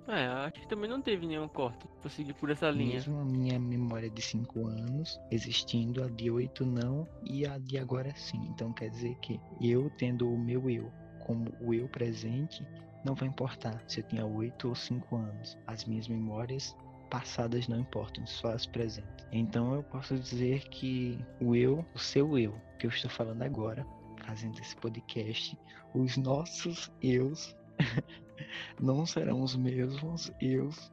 É, 0.08 0.26
acho 0.26 0.62
que 0.62 0.68
também 0.68 0.90
não 0.90 1.02
teve 1.02 1.28
nenhum 1.28 1.48
corte. 1.48 1.86
Vou 2.02 2.10
seguir 2.10 2.34
por 2.34 2.50
essa 2.50 2.70
linha. 2.70 2.94
mesmo 2.94 3.20
a 3.20 3.26
minha 3.26 3.60
memória 3.60 4.10
de 4.10 4.22
5 4.22 4.66
anos 4.66 5.20
existindo, 5.30 6.04
a 6.04 6.08
de 6.08 6.32
8 6.32 6.66
não 6.66 7.08
e 7.24 7.46
a 7.46 7.58
de 7.58 7.78
agora 7.78 8.14
sim. 8.16 8.40
Então 8.50 8.72
quer 8.72 8.90
dizer 8.90 9.16
que 9.16 9.40
eu 9.62 9.90
tendo 9.98 10.32
o 10.32 10.38
meu 10.38 10.70
eu 10.70 10.92
como 11.26 11.52
o 11.60 11.74
eu 11.74 11.90
presente, 11.90 12.66
não 13.08 13.16
vai 13.16 13.30
importar 13.30 13.82
se 13.88 14.02
eu 14.02 14.04
tinha 14.04 14.26
8 14.26 14.68
ou 14.68 14.76
5 14.76 15.16
anos. 15.16 15.58
As 15.66 15.86
minhas 15.86 16.08
memórias 16.08 16.76
passadas 17.10 17.68
não 17.68 17.80
importam, 17.80 18.26
só 18.28 18.50
as 18.50 18.66
presentes. 18.66 19.26
Então 19.32 19.74
eu 19.74 19.84
posso 19.84 20.16
dizer 20.18 20.68
que 20.68 21.18
o 21.40 21.56
eu, 21.56 21.86
o 21.96 22.00
seu 22.00 22.38
eu, 22.38 22.54
que 22.78 22.86
eu 22.86 22.90
estou 22.90 23.10
falando 23.10 23.42
agora, 23.44 23.88
fazendo 24.26 24.60
esse 24.60 24.76
podcast, 24.76 25.58
os 25.94 26.18
nossos 26.18 26.92
eus 27.02 27.56
não 28.80 29.06
serão 29.06 29.42
os 29.42 29.56
mesmos 29.56 30.32
eus 30.42 30.92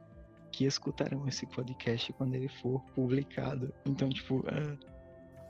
que 0.53 0.63
escutarão 0.63 1.27
esse 1.27 1.45
podcast 1.45 2.13
quando 2.13 2.33
ele 2.35 2.47
for 2.47 2.79
publicado. 2.95 3.73
Então, 3.85 4.07
tipo, 4.07 4.41
é, 4.47 4.77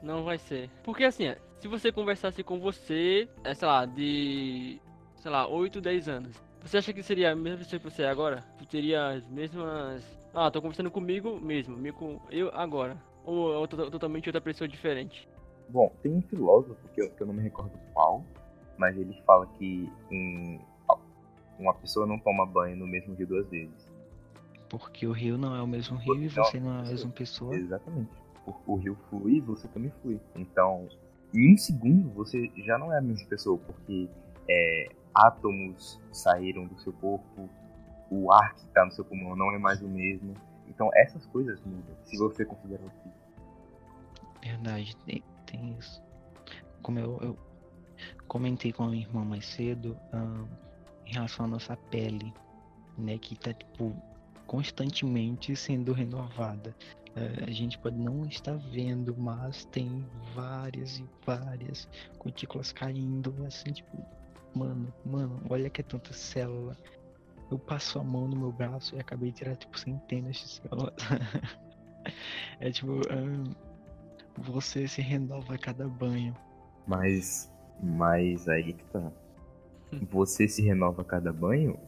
Não 0.01 0.23
vai 0.23 0.39
ser. 0.39 0.67
Porque 0.83 1.03
assim, 1.03 1.25
se 1.59 1.67
você 1.67 1.91
conversasse 1.91 2.43
com 2.43 2.59
você, 2.59 3.29
é, 3.43 3.53
sei 3.53 3.67
lá, 3.67 3.85
de. 3.85 4.81
sei 5.17 5.29
lá, 5.29 5.47
8, 5.47 5.79
10 5.79 6.09
anos. 6.09 6.44
Você 6.65 6.77
acha 6.77 6.91
que 6.91 7.03
seria 7.03 7.31
a 7.31 7.35
mesma 7.35 7.59
pessoa 7.59 7.79
que 7.79 7.89
você 7.89 8.01
é 8.01 8.09
agora? 8.09 8.43
Tu 8.57 8.65
teria 8.65 9.09
as 9.09 9.27
mesmas. 9.29 10.03
Ah, 10.33 10.49
tô 10.49 10.59
conversando 10.61 10.89
comigo 10.89 11.39
mesmo, 11.39 11.77
me 11.77 11.91
com 11.91 12.19
eu 12.31 12.49
agora. 12.53 12.97
Ou 13.23 13.63
é 13.63 13.67
totalmente 13.67 14.27
outra 14.27 14.41
pessoa 14.41 14.67
diferente? 14.67 15.27
Bom, 15.69 15.91
tem 16.01 16.11
um 16.11 16.21
filósofo 16.23 16.79
que 16.93 17.01
eu, 17.01 17.09
que 17.11 17.21
eu 17.21 17.27
não 17.27 17.33
me 17.35 17.41
recordo 17.43 17.71
qual, 17.93 18.23
mas 18.77 18.97
ele 18.97 19.13
fala 19.25 19.45
que 19.59 19.87
um- 20.11 20.59
uma 21.59 21.73
pessoa 21.75 22.05
não 22.07 22.17
toma 22.19 22.45
banho 22.45 22.75
no 22.75 22.87
mesmo 22.87 23.13
rio 23.13 23.27
duas 23.27 23.47
vezes. 23.47 23.93
porque 24.67 25.05
o 25.07 25.11
rio 25.11 25.37
não 25.37 25.55
é 25.55 25.61
o 25.61 25.67
mesmo 25.67 25.95
rio 25.97 26.15
e 26.23 26.27
você 26.27 26.59
não 26.59 26.75
é 26.77 26.79
a 26.79 26.83
mesma 26.83 27.11
pessoa. 27.11 27.55
Exatamente. 27.55 28.09
O, 28.45 28.73
o 28.73 28.75
rio 28.75 28.97
flui 29.09 29.35
e 29.35 29.39
você 29.39 29.67
também 29.67 29.91
flui. 30.01 30.19
Então, 30.35 30.89
em 31.33 31.53
um 31.53 31.57
segundo, 31.57 32.09
você 32.09 32.51
já 32.57 32.77
não 32.77 32.91
é 32.91 32.97
a 32.97 33.01
mesma 33.01 33.27
pessoa, 33.29 33.57
porque 33.59 34.09
é, 34.49 34.89
átomos 35.15 35.99
saíram 36.11 36.67
do 36.67 36.77
seu 36.79 36.93
corpo, 36.93 37.49
o 38.09 38.31
ar 38.31 38.53
que 38.53 38.65
está 38.65 38.85
no 38.85 38.91
seu 38.91 39.05
pulmão 39.05 39.35
não 39.35 39.51
é 39.53 39.57
mais 39.57 39.81
o 39.81 39.87
mesmo. 39.87 40.33
Então, 40.67 40.89
essas 40.93 41.25
coisas 41.27 41.61
mudam, 41.63 41.95
se 42.03 42.17
você 42.17 42.43
considera 42.43 42.83
o 42.83 42.89
físico. 42.89 43.25
Verdade, 44.41 44.95
tem, 44.97 45.23
tem 45.45 45.75
isso. 45.79 46.03
Como 46.81 46.99
eu, 46.99 47.17
eu 47.21 47.37
comentei 48.27 48.71
com 48.71 48.83
a 48.83 48.87
minha 48.87 49.03
irmã 49.03 49.23
mais 49.23 49.45
cedo, 49.45 49.97
ahn, 50.11 50.45
em 51.05 51.13
relação 51.13 51.45
à 51.45 51.47
nossa 51.47 51.77
pele, 51.77 52.33
né, 52.97 53.17
que 53.17 53.37
tá, 53.37 53.53
tipo, 53.53 53.95
constantemente 54.45 55.55
sendo 55.55 55.93
renovada. 55.93 56.75
Eh, 57.15 57.45
a 57.47 57.51
gente 57.51 57.77
pode 57.79 57.97
não 57.97 58.25
estar 58.25 58.57
vendo, 58.57 59.15
mas 59.17 59.65
tem 59.65 60.05
várias 60.33 60.97
e 60.99 61.05
várias 61.25 61.87
cutículas 62.17 62.71
caindo, 62.71 63.33
assim, 63.45 63.71
tipo, 63.71 64.05
mano, 64.55 64.93
mano, 65.05 65.41
olha 65.49 65.69
que 65.69 65.81
é 65.81 65.83
tanta 65.83 66.13
célula. 66.13 66.77
Eu 67.51 67.59
passo 67.59 67.99
a 67.99 68.03
mão 68.03 68.27
no 68.27 68.35
meu 68.35 68.51
braço 68.51 68.95
e 68.95 68.99
acabei 68.99 69.31
de 69.31 69.37
tirar, 69.37 69.55
tipo, 69.55 69.77
centenas 69.77 70.37
de 70.37 70.47
células. 70.47 70.95
é 72.59 72.71
tipo, 72.71 73.01
ahn, 73.11 73.53
você 74.37 74.87
se 74.87 75.01
renova 75.01 75.55
a 75.55 75.57
cada 75.57 75.87
banho. 75.87 76.35
Mas, 76.87 77.51
mas 77.81 78.47
aí 78.47 78.73
que 78.73 78.83
tá. 78.85 79.11
Você 80.09 80.47
se 80.47 80.61
renova 80.61 81.03
a 81.03 81.05
cada 81.05 81.31
banho? 81.31 81.79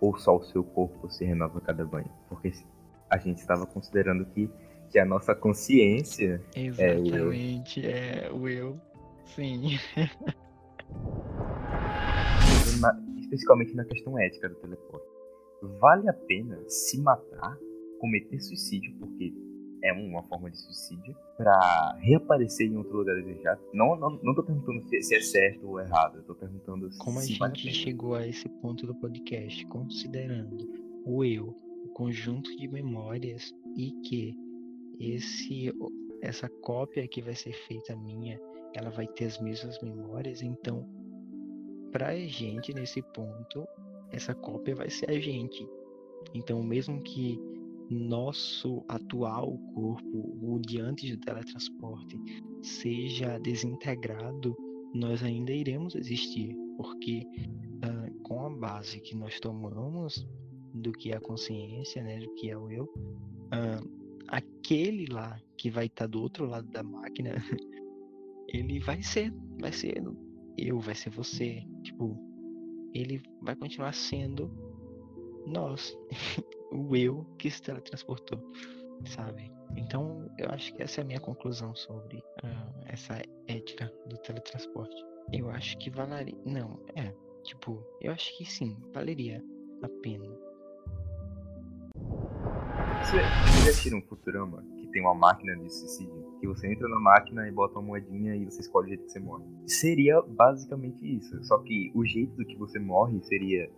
Ou 0.00 0.16
só 0.16 0.36
o 0.36 0.42
seu 0.42 0.62
corpo 0.62 1.10
se 1.10 1.24
renova 1.24 1.58
a 1.58 1.60
cada 1.60 1.84
banho? 1.84 2.10
Porque 2.28 2.52
a 3.10 3.18
gente 3.18 3.38
estava 3.38 3.66
considerando 3.66 4.24
que, 4.26 4.50
que 4.90 4.98
a 4.98 5.04
nossa 5.04 5.34
consciência 5.34 6.40
o 6.56 6.58
eu. 6.58 7.32
Exatamente, 7.32 7.86
é 7.86 8.30
o 8.32 8.48
eu. 8.48 8.80
Sim. 9.26 9.78
na- 12.80 12.98
especificamente 13.18 13.74
na 13.74 13.84
questão 13.84 14.18
ética 14.18 14.48
do 14.48 14.54
teleporte. 14.56 15.06
Vale 15.80 16.08
a 16.08 16.12
pena 16.12 16.58
se 16.68 17.00
matar, 17.00 17.56
cometer 18.00 18.40
suicídio, 18.40 18.94
porque 18.98 19.32
é 19.84 19.92
uma 19.92 20.22
forma 20.24 20.50
de 20.50 20.58
suicídio, 20.58 21.14
pra 21.36 21.96
reaparecer 22.00 22.68
em 22.68 22.76
outro 22.76 22.98
lugar 22.98 23.16
desejado? 23.16 23.60
Não, 23.72 23.96
não, 23.96 24.10
não 24.22 24.34
tô 24.34 24.42
perguntando 24.44 24.80
se, 24.82 25.02
se 25.02 25.14
é 25.14 25.20
certo 25.20 25.68
ou 25.68 25.80
errado, 25.80 26.18
eu 26.18 26.22
tô 26.22 26.34
perguntando 26.34 26.88
Como 26.98 27.18
a 27.18 27.22
se 27.22 27.36
vale 27.38 27.52
a 27.52 27.56
gente 27.56 27.74
chegou 27.74 28.14
a 28.14 28.26
esse 28.26 28.48
ponto 28.48 28.86
do 28.86 28.94
podcast, 28.94 29.66
considerando 29.66 30.68
o 31.04 31.24
eu, 31.24 31.48
o 31.84 31.88
conjunto 31.94 32.54
de 32.56 32.68
memórias 32.68 33.52
e 33.76 33.90
que 34.02 34.34
esse 35.00 35.72
essa 36.22 36.48
cópia 36.48 37.08
que 37.08 37.20
vai 37.20 37.34
ser 37.34 37.52
feita 37.52 37.96
minha, 37.96 38.38
ela 38.74 38.90
vai 38.90 39.08
ter 39.08 39.24
as 39.24 39.40
mesmas 39.40 39.80
memórias, 39.82 40.40
então 40.42 40.88
pra 41.92 42.16
gente 42.16 42.74
nesse 42.74 43.02
ponto, 43.02 43.66
essa 44.10 44.34
cópia 44.34 44.74
vai 44.74 44.90
ser 44.90 45.10
a 45.10 45.20
gente. 45.20 45.64
Então, 46.34 46.62
mesmo 46.62 47.00
que 47.02 47.38
nosso 47.90 48.82
atual 48.88 49.58
corpo, 49.74 50.38
o 50.40 50.58
de 50.58 50.80
antes 50.80 51.10
do 51.10 51.20
teletransporte, 51.20 52.18
seja 52.62 53.38
desintegrado, 53.38 54.56
nós 54.94 55.22
ainda 55.22 55.52
iremos 55.52 55.94
existir, 55.94 56.56
porque 56.76 57.26
ah, 57.82 58.10
com 58.22 58.46
a 58.46 58.50
base 58.50 59.00
que 59.00 59.14
nós 59.14 59.38
tomamos 59.40 60.26
do 60.74 60.92
que 60.92 61.12
é 61.12 61.16
a 61.16 61.20
consciência, 61.20 62.02
né, 62.02 62.18
do 62.18 62.32
que 62.34 62.50
é 62.50 62.56
o 62.56 62.70
eu, 62.70 62.88
ah, 63.50 63.82
aquele 64.28 65.06
lá 65.06 65.38
que 65.56 65.70
vai 65.70 65.86
estar 65.86 66.06
do 66.06 66.22
outro 66.22 66.46
lado 66.46 66.68
da 66.68 66.82
máquina, 66.82 67.34
ele 68.48 68.80
vai 68.80 69.02
ser, 69.02 69.32
vai 69.60 69.72
ser 69.72 70.02
eu, 70.56 70.78
vai 70.80 70.94
ser 70.94 71.10
você, 71.10 71.64
tipo, 71.82 72.16
ele 72.94 73.22
vai 73.40 73.56
continuar 73.56 73.92
sendo 73.94 74.50
nós, 75.46 75.96
o 76.72 76.94
eu 76.96 77.24
que 77.38 77.50
se 77.50 77.62
teletransportou, 77.62 78.38
sabe? 79.04 79.50
Então, 79.76 80.30
eu 80.38 80.50
acho 80.50 80.74
que 80.74 80.82
essa 80.82 81.00
é 81.00 81.04
a 81.04 81.06
minha 81.06 81.20
conclusão 81.20 81.74
sobre 81.74 82.22
ah, 82.42 82.72
essa 82.86 83.22
ética 83.46 83.92
do 84.06 84.16
teletransporte. 84.18 84.96
Eu 85.32 85.50
acho 85.50 85.78
que 85.78 85.90
valeria. 85.90 86.36
Não, 86.44 86.78
é. 86.94 87.12
Tipo, 87.44 87.82
eu 88.00 88.12
acho 88.12 88.36
que 88.36 88.44
sim, 88.44 88.76
valeria 88.92 89.42
a 89.82 89.88
pena. 90.02 90.26
Você 93.02 93.16
já 93.16 93.70
assistiu 93.70 93.98
um 93.98 94.02
Futurama 94.02 94.62
que 94.76 94.86
tem 94.88 95.02
uma 95.02 95.14
máquina 95.14 95.56
de 95.56 95.68
suicídio? 95.70 96.21
Que 96.42 96.48
você 96.48 96.66
entra 96.72 96.88
na 96.88 96.98
máquina 96.98 97.46
e 97.48 97.52
bota 97.52 97.78
uma 97.78 97.86
moedinha 97.86 98.34
e 98.34 98.44
você 98.44 98.62
escolhe 98.62 98.86
o 98.86 98.88
jeito 98.88 99.04
que 99.04 99.12
você 99.12 99.20
morre. 99.20 99.44
Seria 99.64 100.20
basicamente 100.22 100.98
isso. 101.16 101.40
Só 101.44 101.58
que 101.58 101.92
o 101.94 102.04
jeito 102.04 102.34
do 102.36 102.44
que 102.44 102.56
você 102.56 102.80
morre 102.80 103.20
seria 103.22 103.70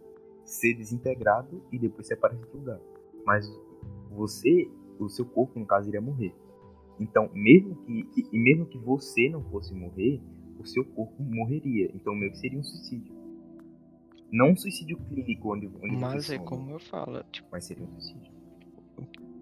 ser 0.46 0.72
desintegrado 0.72 1.62
e 1.70 1.78
depois 1.78 2.06
você 2.06 2.14
aparece 2.14 2.40
em 2.40 2.44
outro 2.44 2.58
lugar. 2.60 2.80
Mas 3.26 3.46
você, 4.10 4.66
o 4.98 5.10
seu 5.10 5.26
corpo, 5.26 5.58
no 5.60 5.66
caso, 5.66 5.88
iria 5.90 6.00
morrer. 6.00 6.34
Então, 6.98 7.28
mesmo 7.34 7.76
que, 7.84 8.02
que- 8.04 8.26
e 8.32 8.38
mesmo 8.38 8.64
que 8.64 8.78
você 8.78 9.28
não 9.28 9.42
fosse 9.50 9.74
morrer, 9.74 10.22
o 10.58 10.64
seu 10.64 10.86
corpo 10.86 11.22
morreria. 11.22 11.90
Então, 11.94 12.14
meio 12.14 12.32
que 12.32 12.38
seria 12.38 12.58
um 12.58 12.64
suicídio. 12.64 13.12
Não 14.32 14.52
um 14.52 14.56
suicídio 14.56 14.96
clínico 15.08 15.52
onde, 15.52 15.66
onde 15.66 15.96
Mas 15.96 16.24
você 16.26 16.36
é 16.36 16.38
como 16.38 16.70
eu 16.70 16.78
falo, 16.80 17.22
tipo, 17.30 17.46
mas 17.52 17.64
seria 17.66 17.84
um 17.84 17.90
suicídio. 18.00 18.32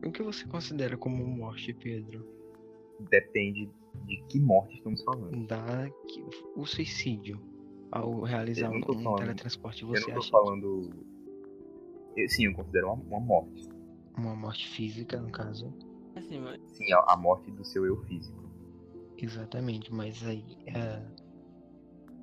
o 0.04 0.10
que 0.10 0.22
você 0.24 0.44
considera 0.46 0.96
como 0.96 1.24
morte, 1.24 1.72
Pedro? 1.72 2.41
Depende 3.10 3.70
de 4.06 4.16
que 4.28 4.38
morte 4.40 4.76
estamos 4.76 5.02
falando. 5.04 5.46
Da 5.46 5.88
que- 6.08 6.24
o 6.56 6.64
suicídio 6.66 7.40
ao 7.90 8.22
realizar 8.22 8.72
Eu 8.72 8.78
um, 8.78 8.82
falando- 8.82 9.16
teletransporte, 9.18 9.82
Eu 9.82 9.88
você 9.88 10.06
não 10.06 10.14
tô 10.14 10.20
acha? 10.20 10.30
falando. 10.30 10.90
eu- 12.16 12.28
Sim, 12.28 12.46
eu 12.46 12.54
considero 12.54 12.86
uma, 12.92 13.02
uma 13.04 13.20
morte. 13.20 13.68
Uma 14.16 14.34
morte 14.34 14.68
física, 14.68 15.20
no 15.20 15.30
caso. 15.30 15.72
Assim, 16.14 16.38
mas... 16.38 16.60
Sim, 16.72 16.92
a, 16.92 17.04
a 17.08 17.16
morte 17.16 17.50
do 17.50 17.64
seu 17.64 17.86
eu 17.86 17.96
físico. 18.04 18.42
Exatamente, 19.16 19.92
mas 19.92 20.22
aí, 20.26 20.44
é, 20.66 21.02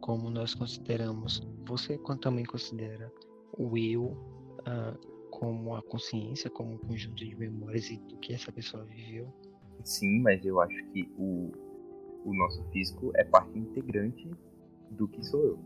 como 0.01 0.29
nós 0.29 0.53
consideramos, 0.53 1.41
você 1.65 1.97
também 2.21 2.45
considera 2.45 3.11
o 3.57 3.75
eu 3.77 4.15
ah, 4.65 4.95
como 5.31 5.73
a 5.75 5.81
consciência, 5.81 6.49
como 6.49 6.73
um 6.73 6.77
conjunto 6.77 7.15
de 7.15 7.35
memórias 7.35 7.89
e 7.89 7.97
do 7.97 8.17
que 8.17 8.33
essa 8.33 8.51
pessoa 8.51 8.83
viveu? 8.83 9.31
Sim, 9.83 10.19
mas 10.21 10.43
eu 10.45 10.59
acho 10.61 10.83
que 10.91 11.09
o, 11.17 11.51
o 12.25 12.33
nosso 12.33 12.63
físico 12.71 13.11
é 13.15 13.23
parte 13.23 13.57
integrante 13.57 14.29
do 14.91 15.07
que 15.07 15.23
sou 15.23 15.43
eu. 15.43 15.59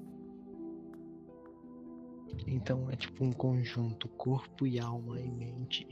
Então 2.48 2.90
é 2.90 2.96
tipo 2.96 3.24
um 3.24 3.32
conjunto, 3.32 4.08
corpo 4.10 4.66
e 4.66 4.80
alma 4.80 5.20
e 5.20 5.30
mente. 5.30 5.88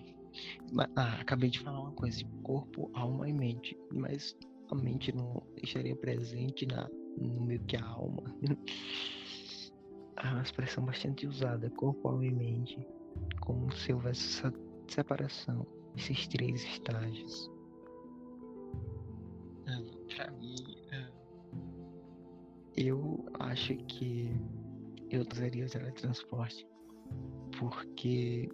Ah, 0.96 1.18
acabei 1.20 1.50
de 1.50 1.60
falar 1.60 1.82
uma 1.82 1.92
coisa, 1.92 2.24
corpo, 2.44 2.90
alma 2.94 3.28
e 3.28 3.34
mente, 3.34 3.78
mas 3.94 4.36
a 4.70 4.76
mente 4.76 5.14
não 5.14 5.44
estaria 5.62 5.96
presente 5.96 6.66
na, 6.66 6.90
no 7.18 7.42
meio 7.42 7.62
que 7.66 7.76
a 7.76 7.86
alma. 7.86 8.24
é 10.18 10.28
uma 10.32 10.42
expressão 10.42 10.86
bastante 10.86 11.28
usada, 11.28 11.70
corpo, 11.72 12.08
alma 12.08 12.26
e 12.26 12.32
mente, 12.32 12.88
como 13.42 13.72
se 13.74 13.94
houvesse 13.94 14.22
essa 14.22 14.54
separação, 14.88 15.68
esses 15.96 16.28
três 16.28 16.64
estágios. 16.64 17.50
Mim, 20.32 20.56
ah, 20.92 21.10
eu 22.76 23.26
acho 23.40 23.76
que 23.86 24.30
eu 25.10 25.26
usaria 25.32 25.66
o 25.66 25.70
teletransporte 25.70 26.68
porque 27.60 28.50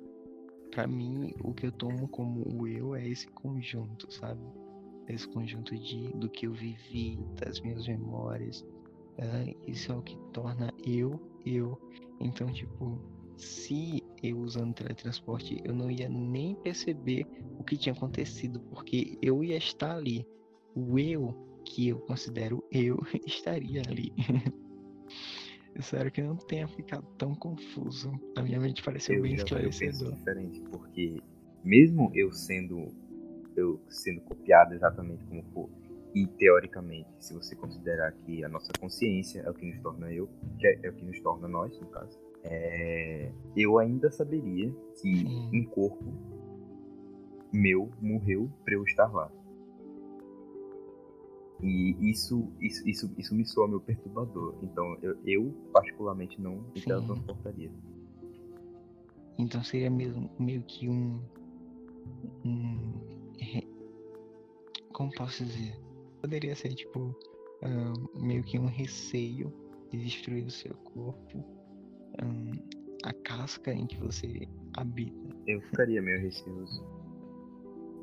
para 0.72 0.88
mim 0.88 1.34
o 1.44 1.54
que 1.54 1.68
eu 1.68 1.72
tomo 1.72 2.08
como 2.08 2.44
o 2.56 2.68
eu 2.68 2.96
é 2.96 3.08
esse 3.08 3.28
conjunto, 3.28 4.12
sabe? 4.12 4.42
Esse 5.08 5.28
conjunto 5.30 5.76
de 5.78 6.10
do 6.14 6.30
que 6.30 6.48
eu 6.48 6.54
vivi, 6.54 7.18
das 7.40 7.60
minhas 7.62 7.88
memórias. 7.88 8.66
É, 9.18 9.56
isso 9.66 9.92
é 9.92 9.96
o 9.96 10.02
que 10.02 10.18
torna 10.34 10.72
eu 10.86 11.20
eu. 11.46 11.80
Então, 12.20 12.52
tipo, 12.52 13.00
se 13.36 14.04
eu 14.22 14.40
usando 14.40 14.74
teletransporte, 14.74 15.62
eu 15.64 15.74
não 15.74 15.90
ia 15.90 16.10
nem 16.10 16.56
perceber 16.56 17.26
o 17.58 17.64
que 17.64 17.78
tinha 17.78 17.94
acontecido, 17.94 18.60
porque 18.60 19.18
eu 19.22 19.44
ia 19.44 19.58
estar 19.58 19.96
ali. 19.96 20.28
O 20.76 21.00
eu 21.00 21.47
que 21.68 21.90
eu 21.90 22.00
considero 22.00 22.64
eu 22.72 22.98
estaria 23.26 23.82
ali. 23.88 24.12
Espero 25.76 26.12
que 26.12 26.22
não 26.24 26.36
tenha 26.36 26.68
ficado 26.68 27.06
tão 27.20 27.36
confuso. 27.36 28.12
Na 28.36 28.42
minha 28.42 28.60
mente 28.60 28.82
pareceu 28.82 29.16
eu 29.16 29.22
bem 29.22 29.38
já- 29.38 29.44
eu 29.44 29.48
penso 29.70 29.70
esclarecedor. 29.70 30.14
diferente, 30.16 30.60
porque 30.72 31.22
mesmo 31.64 32.12
eu 32.16 32.32
sendo 32.32 32.88
eu 33.56 33.80
sendo 33.90 34.22
copiado 34.22 34.74
exatamente 34.76 35.24
como 35.26 35.44
for, 35.54 35.70
e 36.14 36.26
teoricamente, 36.28 37.10
se 37.20 37.34
você 37.34 37.56
considerar 37.56 38.12
que 38.12 38.44
a 38.44 38.50
nossa 38.50 38.72
consciência 38.80 39.42
é 39.42 39.50
o 39.50 39.54
que 39.54 39.66
nos 39.66 39.80
torna 39.82 40.12
eu, 40.12 40.30
que 40.60 40.68
é, 40.68 40.80
é 40.84 40.90
o 40.90 40.94
que 40.94 41.04
nos 41.04 41.20
torna 41.22 41.48
nós, 41.48 41.80
no 41.80 41.88
caso, 41.88 42.20
é, 42.44 43.32
eu 43.56 43.80
ainda 43.80 44.12
saberia 44.12 44.72
que 45.02 45.18
Sim. 45.18 45.50
um 45.54 45.66
corpo 45.66 46.06
meu 47.52 47.90
morreu 48.02 48.50
para 48.64 48.74
eu 48.76 48.84
estar 48.84 49.12
lá. 49.12 49.32
E 51.62 52.12
isso, 52.12 52.52
isso, 52.62 52.88
isso, 52.88 53.14
isso 53.18 53.36
me 53.36 53.46
soa 53.46 53.68
meio 53.68 53.80
perturbador. 53.80 54.56
Então 54.62 54.98
eu, 55.02 55.18
eu 55.26 55.52
particularmente 55.74 56.40
não 56.40 56.58
me 56.74 56.80
Sim. 56.80 56.88
teletransportaria. 56.88 57.72
Então 59.38 59.64
seria 59.64 59.90
mesmo 59.90 60.30
meio 60.40 60.62
que 60.64 60.88
um. 60.88 61.20
um 62.46 62.94
como 64.94 65.12
posso 65.14 65.46
dizer? 65.46 65.80
Poderia 66.22 66.56
ser 66.56 66.74
tipo. 66.74 67.16
ahn, 67.64 67.94
meio 68.16 68.44
que 68.44 68.60
um 68.60 68.68
receio 68.68 69.52
de 69.92 69.98
destruir 69.98 70.46
o 70.46 70.52
seu 70.52 70.76
corpo. 70.76 71.44
ahn, 72.22 72.52
a 73.04 73.14
casca 73.14 73.72
em 73.72 73.88
que 73.88 73.98
você 73.98 74.48
habita. 74.76 75.36
Eu 75.48 75.62
ficaria 75.62 76.02
meio 76.02 76.20
receoso. 76.20 76.86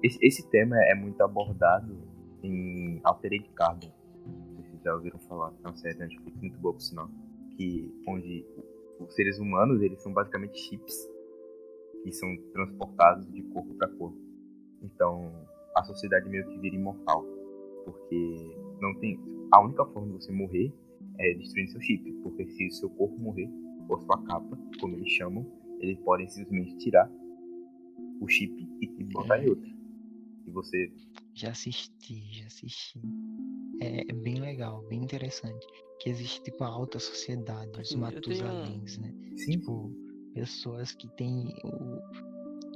Esse, 0.03 0.19
esse 0.23 0.51
tema 0.51 0.77
é 0.85 0.95
muito 0.95 1.21
abordado 1.23 2.14
em 2.47 3.01
Altered 3.05 3.49
Carbon. 3.55 3.91
Não 4.27 4.63
sei 4.65 4.79
se 4.79 4.85
já 4.85 4.95
ouviram 4.95 5.19
falar. 5.21 5.53
É 5.65 5.69
uma 5.69 5.77
série 5.77 5.95
da 5.95 6.05
Netflix 6.05 6.41
muito 6.41 6.59
boa, 6.59 6.75
por 6.75 6.81
sinal. 6.81 7.09
Que, 7.57 7.93
onde 8.07 8.45
os 9.01 9.15
seres 9.15 9.39
humanos, 9.39 9.81
eles 9.83 10.03
são 10.03 10.13
basicamente 10.13 10.59
chips. 10.59 11.09
Que 12.03 12.13
são 12.13 12.37
transportados 12.53 13.31
de 13.33 13.43
corpo 13.45 13.75
para 13.75 13.89
corpo. 13.89 14.19
Então, 14.83 15.33
a 15.75 15.83
sociedade 15.85 16.29
meio 16.29 16.47
que 16.49 16.59
vira 16.59 16.77
imortal. 16.77 17.25
Porque 17.85 18.57
não 18.81 18.95
tem... 19.01 19.19
A 19.53 19.63
única 19.63 19.85
forma 19.87 20.09
de 20.09 20.25
você 20.25 20.33
morrer 20.33 20.73
é 21.19 21.35
destruindo 21.35 21.73
seu 21.73 21.81
chip. 21.81 22.13
Porque 22.23 22.47
se 22.47 22.71
seu 22.71 22.91
corpo 22.91 23.17
morrer, 23.19 23.49
ou 23.89 24.01
sua 24.01 24.23
capa, 24.25 24.59
como 24.81 24.97
eles 24.97 25.11
chamam, 25.11 25.47
eles 25.81 25.99
podem 26.01 26.29
simplesmente 26.29 26.77
tirar 26.79 27.11
o 28.21 28.29
chip 28.29 28.53
e 28.81 28.87
e 28.99 29.05
botar 29.05 29.43
em 29.43 29.49
outro. 29.49 29.71
E 30.47 30.51
você. 30.51 30.93
Já 31.35 31.51
assisti, 31.51 32.23
já 32.33 32.47
assisti. 32.47 33.01
É, 33.81 34.03
é 34.09 34.13
bem 34.15 34.41
legal, 34.41 34.83
bem 34.89 35.03
interessante. 35.03 35.67
Que 36.01 36.11
existe 36.11 36.43
tipo 36.43 36.63
a 36.65 36.69
alta 36.69 36.99
sociedade, 36.99 37.71
os 37.73 37.79
Assim, 37.81 37.95
eu 37.95 38.01
tenho- 38.23 38.39
né? 39.01 39.15
Sim, 39.37 39.59
Tipo, 39.59 39.91
pessoas 40.33 40.93
que 40.93 41.09
têm 41.17 41.49
o, 41.65 42.01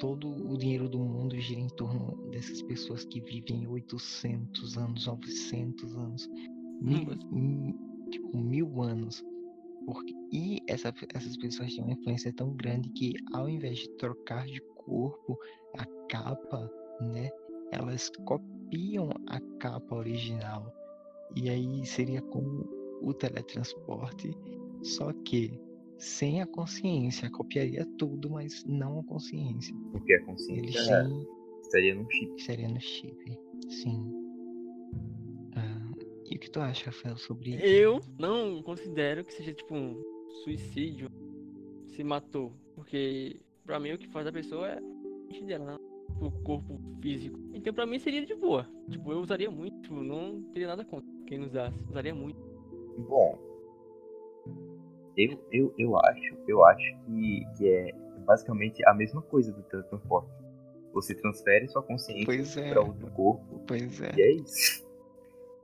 todo 0.01 0.29
o 0.29 0.57
dinheiro 0.57 0.89
do 0.89 0.99
mundo 0.99 1.39
gira 1.41 1.61
em 1.61 1.69
torno 1.69 2.17
dessas 2.31 2.63
pessoas 2.63 3.05
que 3.05 3.21
vivem 3.21 3.67
800 3.67 4.77
anos, 4.77 5.07
900 5.07 5.97
anos, 5.97 6.29
mil, 6.81 7.05
mas- 7.05 7.25
mil- 7.31 7.79
tipo, 8.11 8.37
mil 8.39 8.83
anos. 8.83 9.23
Porque, 9.87 10.15
e 10.33 10.61
essa- 10.67 10.93
essas 11.15 11.37
pessoas 11.37 11.75
têm 11.75 11.83
uma 11.85 11.93
influência 11.93 12.33
tão 12.33 12.53
grande 12.55 12.91
que 12.91 13.15
ao 13.33 13.49
invés 13.49 13.79
de 13.79 13.89
trocar 13.97 14.47
de 14.47 14.61
corpo 14.77 15.39
a 15.77 15.85
capa, 16.09 16.71
né, 17.01 17.31
elas 17.73 18.11
copiam 18.25 19.11
a 19.27 19.41
capa 19.59 19.95
original. 19.95 20.73
E 21.37 21.49
aí 21.49 21.85
seria 21.85 22.23
como 22.23 22.69
o 23.03 23.13
teletransporte, 23.15 24.35
só 24.83 25.13
que 25.25 25.61
sem 25.99 26.41
a 26.41 26.47
consciência, 26.47 27.29
copiaria 27.31 27.85
tudo, 27.99 28.31
mas 28.31 28.65
não 28.65 29.01
a 29.01 29.05
consciência. 29.05 29.75
porque 29.93 30.13
a 30.15 30.17
Eles 30.17 30.27
consciência 30.27 31.05
têm 31.05 31.27
estaria 31.63 31.95
num 31.95 32.09
chip. 32.11 32.43
seria 32.43 32.69
no 32.69 32.81
chip. 32.81 33.39
Sim. 33.69 34.13
Ah, 35.57 35.91
e 36.31 36.37
o 36.37 36.39
que 36.39 36.51
tu 36.51 36.61
acha, 36.61 36.87
Rafael, 36.87 37.17
sobre 37.17 37.59
Eu 37.63 38.01
não 38.19 38.63
considero 38.63 39.25
que 39.25 39.33
seja 39.35 39.53
tipo 39.53 39.75
um 39.75 40.01
suicídio, 40.45 41.11
se 41.87 42.03
matou, 42.05 42.53
porque 42.75 43.41
pra 43.65 43.79
mim 43.81 43.93
o 43.93 43.99
que 43.99 44.09
faz 44.09 44.27
a 44.27 44.33
pessoa 44.33 44.69
é 44.69 44.79
a 44.79 44.81
mente 44.81 45.45
dela, 45.45 45.65
né? 45.73 45.79
o 46.21 46.31
corpo 46.43 46.81
físico. 47.03 47.39
Então 47.59 47.75
pra 47.75 47.87
mim 47.87 47.99
seria 47.99 48.25
de 48.25 48.35
boa. 48.37 48.67
Tipo, 48.89 49.13
eu 49.13 49.19
usaria 49.19 49.51
muito, 49.51 49.81
tipo, 49.83 49.97
não 49.97 50.41
teria 50.53 50.69
nada 50.69 50.85
contra 50.85 51.09
quem 51.27 51.39
não 51.39 51.47
usasse. 51.47 51.77
Usaria 51.91 52.15
muito. 52.15 52.41
Bom. 53.09 53.37
Eu, 55.17 55.45
eu, 55.51 55.75
eu 55.77 55.99
acho, 55.99 56.37
eu 56.47 56.65
acho 56.65 56.97
que, 57.05 57.45
que 57.57 57.69
é 57.69 57.93
basicamente 58.25 58.87
a 58.87 58.95
mesma 58.95 59.21
coisa 59.23 59.53
do 59.53 59.63
teletransporte. 59.65 60.31
Você 60.93 61.15
transfere 61.15 61.69
sua 61.69 61.83
consciência 61.83 62.27
Pois 62.27 62.57
é, 62.57 62.71
para 62.71 62.81
outro 62.81 63.11
corpo 63.11 63.61
pois 63.67 64.01
é. 64.01 64.13
e 64.17 64.23
é 64.23 64.33
isso. 64.33 64.87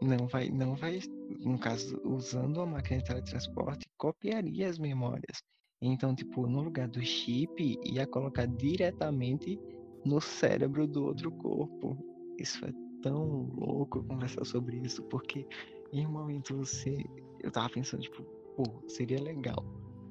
Não 0.02 0.26
vai, 0.26 0.50
não 0.50 0.74
vai, 0.74 0.98
no 1.40 1.58
caso, 1.58 2.00
usando 2.04 2.60
a 2.60 2.66
máquina 2.66 2.98
de 2.98 3.04
teletransporte, 3.04 3.86
copiaria 3.96 4.68
as 4.68 4.78
memórias. 4.78 5.42
Então, 5.80 6.14
tipo, 6.14 6.46
no 6.46 6.62
lugar 6.62 6.88
do 6.88 7.00
chip, 7.00 7.78
ia 7.84 8.06
colocar 8.06 8.46
diretamente 8.46 9.58
no 10.04 10.20
cérebro 10.20 10.86
do 10.86 11.04
outro 11.04 11.30
corpo. 11.32 11.96
Isso 12.38 12.64
é 12.64 12.72
tão 13.02 13.50
louco 13.56 14.02
conversar 14.04 14.44
sobre 14.44 14.78
isso, 14.78 15.02
porque 15.04 15.46
em 15.92 16.06
um 16.06 16.12
momento 16.12 16.56
você. 16.56 17.04
Eu 17.40 17.50
tava 17.50 17.68
pensando, 17.68 18.02
tipo, 18.02 18.22
pô, 18.56 18.64
seria 18.88 19.20
legal 19.22 19.62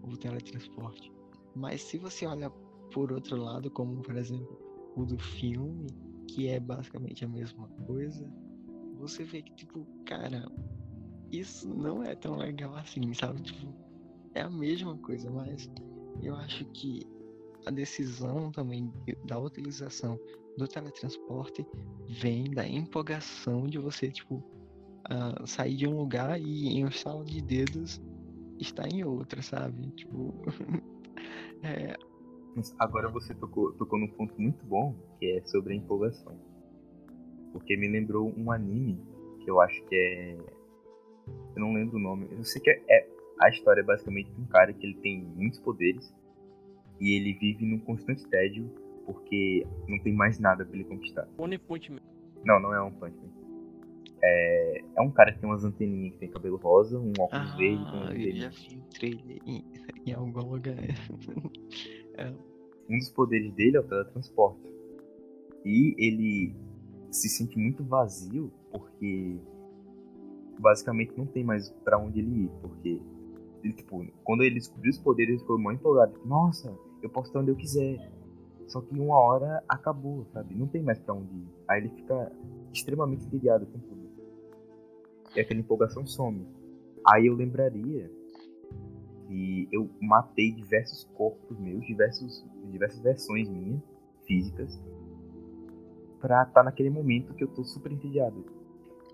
o 0.04 0.16
teletransporte. 0.18 1.12
Mas 1.56 1.82
se 1.82 1.98
você 1.98 2.26
olha 2.26 2.50
por 2.94 3.12
outro 3.12 3.38
lado, 3.38 3.72
como 3.72 4.02
por 4.02 4.16
exemplo 4.16 4.58
o 4.96 5.06
do 5.06 5.18
filme, 5.18 5.88
que 6.28 6.48
é 6.48 6.60
basicamente 6.60 7.26
a 7.26 7.28
mesma 7.28 7.68
coisa, 7.88 8.28
você 9.00 9.24
vê 9.24 9.42
que, 9.42 9.54
tipo, 9.56 9.86
cara, 10.06 10.46
isso 11.32 11.68
não 11.68 12.04
é 12.04 12.16
tão 12.16 12.36
legal 12.36 12.76
assim, 12.76 13.14
sabe? 13.14 13.42
Tipo, 13.42 13.74
é 14.36 14.42
a 14.42 14.50
mesma 14.50 14.98
coisa, 15.00 15.30
mas 15.32 15.70
eu 16.22 16.36
acho 16.36 16.66
que 16.66 17.02
a 17.66 17.72
decisão 17.72 18.52
também 18.52 18.92
da 19.26 19.40
utilização 19.40 20.20
do 20.58 20.68
teletransporte 20.68 21.66
vem 22.08 22.46
da 22.52 22.68
empolgação 22.68 23.68
de 23.68 23.78
você, 23.78 24.12
tipo, 24.12 24.44
ah, 25.06 25.44
sair 25.46 25.76
de 25.76 25.88
um 25.88 25.98
lugar 25.98 26.40
e 26.40 26.68
em 26.68 26.86
um 26.86 26.88
estalo 26.88 27.24
de 27.24 27.42
dedos 27.42 28.02
estar 28.60 28.88
em 28.88 29.04
outra, 29.04 29.42
sabe? 29.42 29.90
Tipo, 29.92 30.34
é, 31.64 31.96
agora 32.80 33.10
você 33.10 33.34
tocou, 33.34 33.74
tocou 33.74 34.00
num 34.00 34.08
ponto 34.08 34.40
muito 34.40 34.64
bom, 34.66 34.96
que 35.20 35.26
é 35.26 35.42
sobre 35.46 35.74
a 35.74 35.78
empolgação. 35.78 36.38
Porque 37.52 37.76
me 37.78 37.88
lembrou 37.88 38.34
um 38.38 38.52
anime 38.52 39.00
que 39.44 39.50
eu 39.50 39.60
acho 39.62 39.84
que 39.86 39.96
é. 39.96 40.38
Eu 41.56 41.62
não 41.62 41.74
lembro 41.74 41.98
o 41.98 42.00
nome. 42.00 42.28
Eu 42.32 42.44
sei 42.44 42.62
que 42.62 42.70
é. 42.70 42.82
é 42.90 43.14
a 43.42 43.50
história 43.50 43.82
é 43.82 43.84
basicamente 43.84 44.32
de 44.32 44.42
um 44.42 44.46
cara 44.46 44.72
que 44.72 44.86
ele 44.86 44.96
tem 45.00 45.24
muitos 45.36 45.60
poderes 45.60 46.14
e 47.00 47.16
ele 47.16 47.34
vive 47.34 47.66
num 47.66 47.80
constante 47.80 48.26
tédio 48.28 48.70
porque 49.06 49.66
não 49.88 50.00
tem 50.00 50.14
mais 50.14 50.40
nada 50.40 50.66
pra 50.66 50.76
ele 50.76 50.86
conquistar. 50.86 51.28
One 51.38 51.58
Punch 51.58 51.92
Man. 51.92 52.00
Não, 52.46 52.60
não 52.60 52.74
é 52.74 52.82
um 52.82 52.92
Punch 52.92 53.16
Man. 53.18 53.32
É, 54.26 54.82
é 54.96 55.02
um 55.02 55.12
cara 55.12 55.34
que 55.34 55.40
tem 55.40 55.50
umas 55.50 55.66
anteninhas 55.66 56.14
que 56.14 56.20
tem 56.20 56.30
cabelo 56.30 56.56
rosa, 56.58 56.98
um 56.98 57.12
óculos 57.20 57.52
Ah, 57.52 57.58
verde 57.58 57.84
com 57.84 57.98
eu 58.14 58.36
já 58.36 58.50
vi 58.50 58.78
o 58.78 58.82
trailer 58.98 59.40
em, 59.46 59.66
em 60.08 60.14
algum 60.14 60.50
lugar. 60.52 60.76
É, 62.16 62.32
Um 62.88 63.00
dos 63.00 63.10
poderes 63.10 63.52
dele 63.56 63.76
é 63.76 63.80
o 63.80 63.84
teletransporte. 63.84 64.62
E 65.66 65.96
ele 65.98 66.56
se 67.10 67.28
sente 67.28 67.58
muito 67.58 67.84
vazio 67.84 68.52
porque 68.72 69.40
basicamente 70.60 71.12
não 71.18 71.26
tem 71.26 71.44
mais 71.44 71.72
pra 71.84 71.98
onde 71.98 72.20
ele 72.20 72.44
ir. 72.44 72.50
Porque, 72.62 73.02
ele, 73.64 73.74
tipo, 73.74 74.06
quando 74.24 74.44
ele 74.44 74.56
descobriu 74.56 74.92
os 74.92 74.98
poderes, 75.00 75.34
ele 75.34 75.40
ficou 75.40 75.58
muito 75.58 75.80
empolgado. 75.80 76.14
Tipo, 76.14 76.28
Nossa, 76.28 76.78
eu 77.02 77.10
posso 77.10 77.30
estar 77.30 77.40
onde 77.40 77.52
eu 77.52 77.56
quiser. 77.56 78.12
Só 78.68 78.82
que 78.82 78.98
uma 78.98 79.18
hora 79.18 79.64
acabou, 79.68 80.26
sabe? 80.34 80.56
Não 80.56 80.68
tem 80.68 80.82
mais 80.82 81.00
pra 81.00 81.14
onde 81.14 81.34
ir. 81.36 81.48
Aí 81.68 81.82
ele 81.82 81.90
fica 81.90 82.32
extremamente 82.72 83.26
ligado 83.30 83.66
com 83.66 83.80
tudo. 83.80 84.10
E 85.36 85.40
aquela 85.40 85.60
empolgação 85.60 86.06
some. 86.06 86.48
Aí 87.06 87.28
eu 87.28 87.36
lembraria 87.36 88.10
que 89.28 89.68
eu 89.72 89.90
matei 90.02 90.52
diversos 90.52 91.06
corpos 91.16 91.58
meus, 91.60 91.86
diversos, 91.86 92.46
diversas 92.72 93.02
versões 93.02 93.50
minhas, 93.50 93.82
físicas, 94.26 94.80
pra 96.20 96.44
estar 96.44 96.64
naquele 96.64 96.90
momento 96.90 97.34
que 97.34 97.44
eu 97.44 97.48
tô 97.50 97.64
super 97.64 97.92
entediado. 97.92 98.46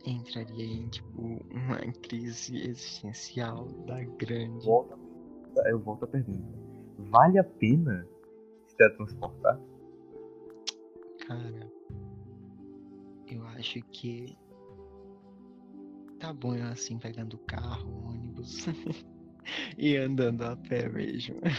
Entraria 0.05 0.65
em 0.65 0.87
tipo 0.89 1.41
uma 1.51 1.77
crise 2.01 2.57
existencial 2.57 3.65
da 3.85 4.03
grande. 4.03 4.65
Volta, 4.65 4.97
eu 5.65 5.79
volto 5.79 6.05
à 6.05 6.07
pergunta. 6.07 6.57
Vale 6.97 7.39
a 7.39 7.43
pena 7.43 8.07
se 8.67 8.75
teletransportar? 8.75 9.59
Cara, 11.27 11.71
eu 13.27 13.43
acho 13.47 13.81
que 13.91 14.37
tá 16.19 16.33
bom 16.33 16.55
eu 16.55 16.65
assim 16.65 16.97
pegando 16.97 17.37
carro, 17.39 18.07
ônibus 18.07 18.65
e 19.77 19.95
andando 19.97 20.43
a 20.43 20.55
pé 20.55 20.89
mesmo. 20.89 21.35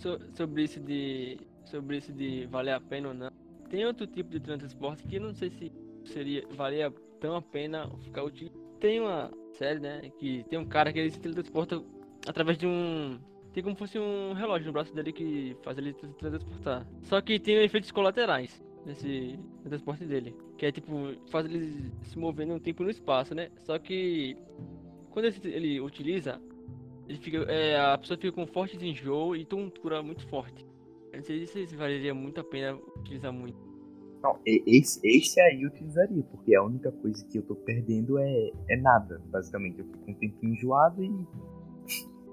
So- 0.00 0.18
sobre 0.34 0.64
isso 0.64 0.80
de. 0.80 1.38
Sobre 1.66 1.98
isso 1.98 2.12
de 2.12 2.46
valer 2.46 2.72
a 2.72 2.80
pena 2.80 3.08
ou 3.08 3.14
não. 3.14 3.30
Tem 3.68 3.84
outro 3.84 4.06
tipo 4.06 4.30
de 4.30 4.40
transporte 4.40 5.06
que 5.06 5.16
eu 5.16 5.20
não 5.20 5.34
sei 5.34 5.50
se 5.50 5.70
seria. 6.10 6.44
Valia 6.50 6.92
tão 7.20 7.36
a 7.36 7.42
pena 7.42 7.90
ficar 8.02 8.24
útil. 8.24 8.50
Tem 8.78 9.00
uma 9.00 9.30
série, 9.52 9.78
né? 9.78 10.10
Que 10.18 10.44
tem 10.48 10.58
um 10.58 10.64
cara 10.64 10.92
que 10.92 10.98
ele 10.98 11.10
se 11.10 11.20
teletransporta 11.20 11.82
através 12.26 12.58
de 12.58 12.66
um. 12.66 13.18
Tem 13.52 13.62
como 13.62 13.74
se 13.74 13.80
fosse 13.80 13.98
um 13.98 14.32
relógio 14.32 14.66
no 14.66 14.72
braço 14.72 14.94
dele 14.94 15.12
que 15.12 15.56
faz 15.62 15.76
ele 15.76 15.92
se 15.92 16.06
teletransportar. 16.14 16.86
Só 17.02 17.20
que 17.20 17.38
tem 17.38 17.56
efeitos 17.56 17.90
colaterais 17.90 18.62
nesse 18.86 19.38
transporte 19.64 20.04
dele. 20.04 20.34
Que 20.56 20.66
é 20.66 20.72
tipo, 20.72 21.14
faz 21.30 21.46
ele 21.46 21.92
se 22.02 22.18
mover 22.18 22.46
no 22.46 22.60
tempo 22.60 22.82
e 22.82 22.84
no 22.84 22.90
espaço, 22.90 23.34
né? 23.34 23.50
Só 23.58 23.78
que 23.78 24.36
quando 25.10 25.26
ele, 25.26 25.40
ele 25.44 25.80
utiliza, 25.80 26.40
ele 27.08 27.18
fica, 27.18 27.38
é, 27.50 27.78
a 27.78 27.98
pessoa 27.98 28.16
fica 28.16 28.32
com 28.32 28.46
forte 28.46 28.76
enjoo 28.84 29.34
e 29.34 29.44
tontura 29.44 30.02
muito 30.02 30.26
forte. 30.28 30.64
Eu 31.12 31.18
não 31.18 31.24
sei 31.24 31.44
se 31.46 31.76
valeria 31.76 32.14
muito 32.14 32.40
a 32.40 32.44
pena 32.44 32.78
utilizar 32.96 33.32
muito. 33.32 33.69
Não, 34.22 34.38
esse, 34.44 35.00
esse 35.02 35.40
aí 35.40 35.62
eu 35.62 35.68
utilizaria, 35.68 36.22
porque 36.24 36.54
a 36.54 36.62
única 36.62 36.92
coisa 36.92 37.24
que 37.26 37.38
eu 37.38 37.42
tô 37.42 37.54
perdendo 37.54 38.18
é, 38.18 38.50
é 38.68 38.76
nada, 38.76 39.20
basicamente. 39.30 39.78
Eu 39.78 39.86
fico 39.86 40.10
um 40.10 40.14
tempinho 40.14 40.54
enjoado 40.54 41.02
e. 41.02 41.10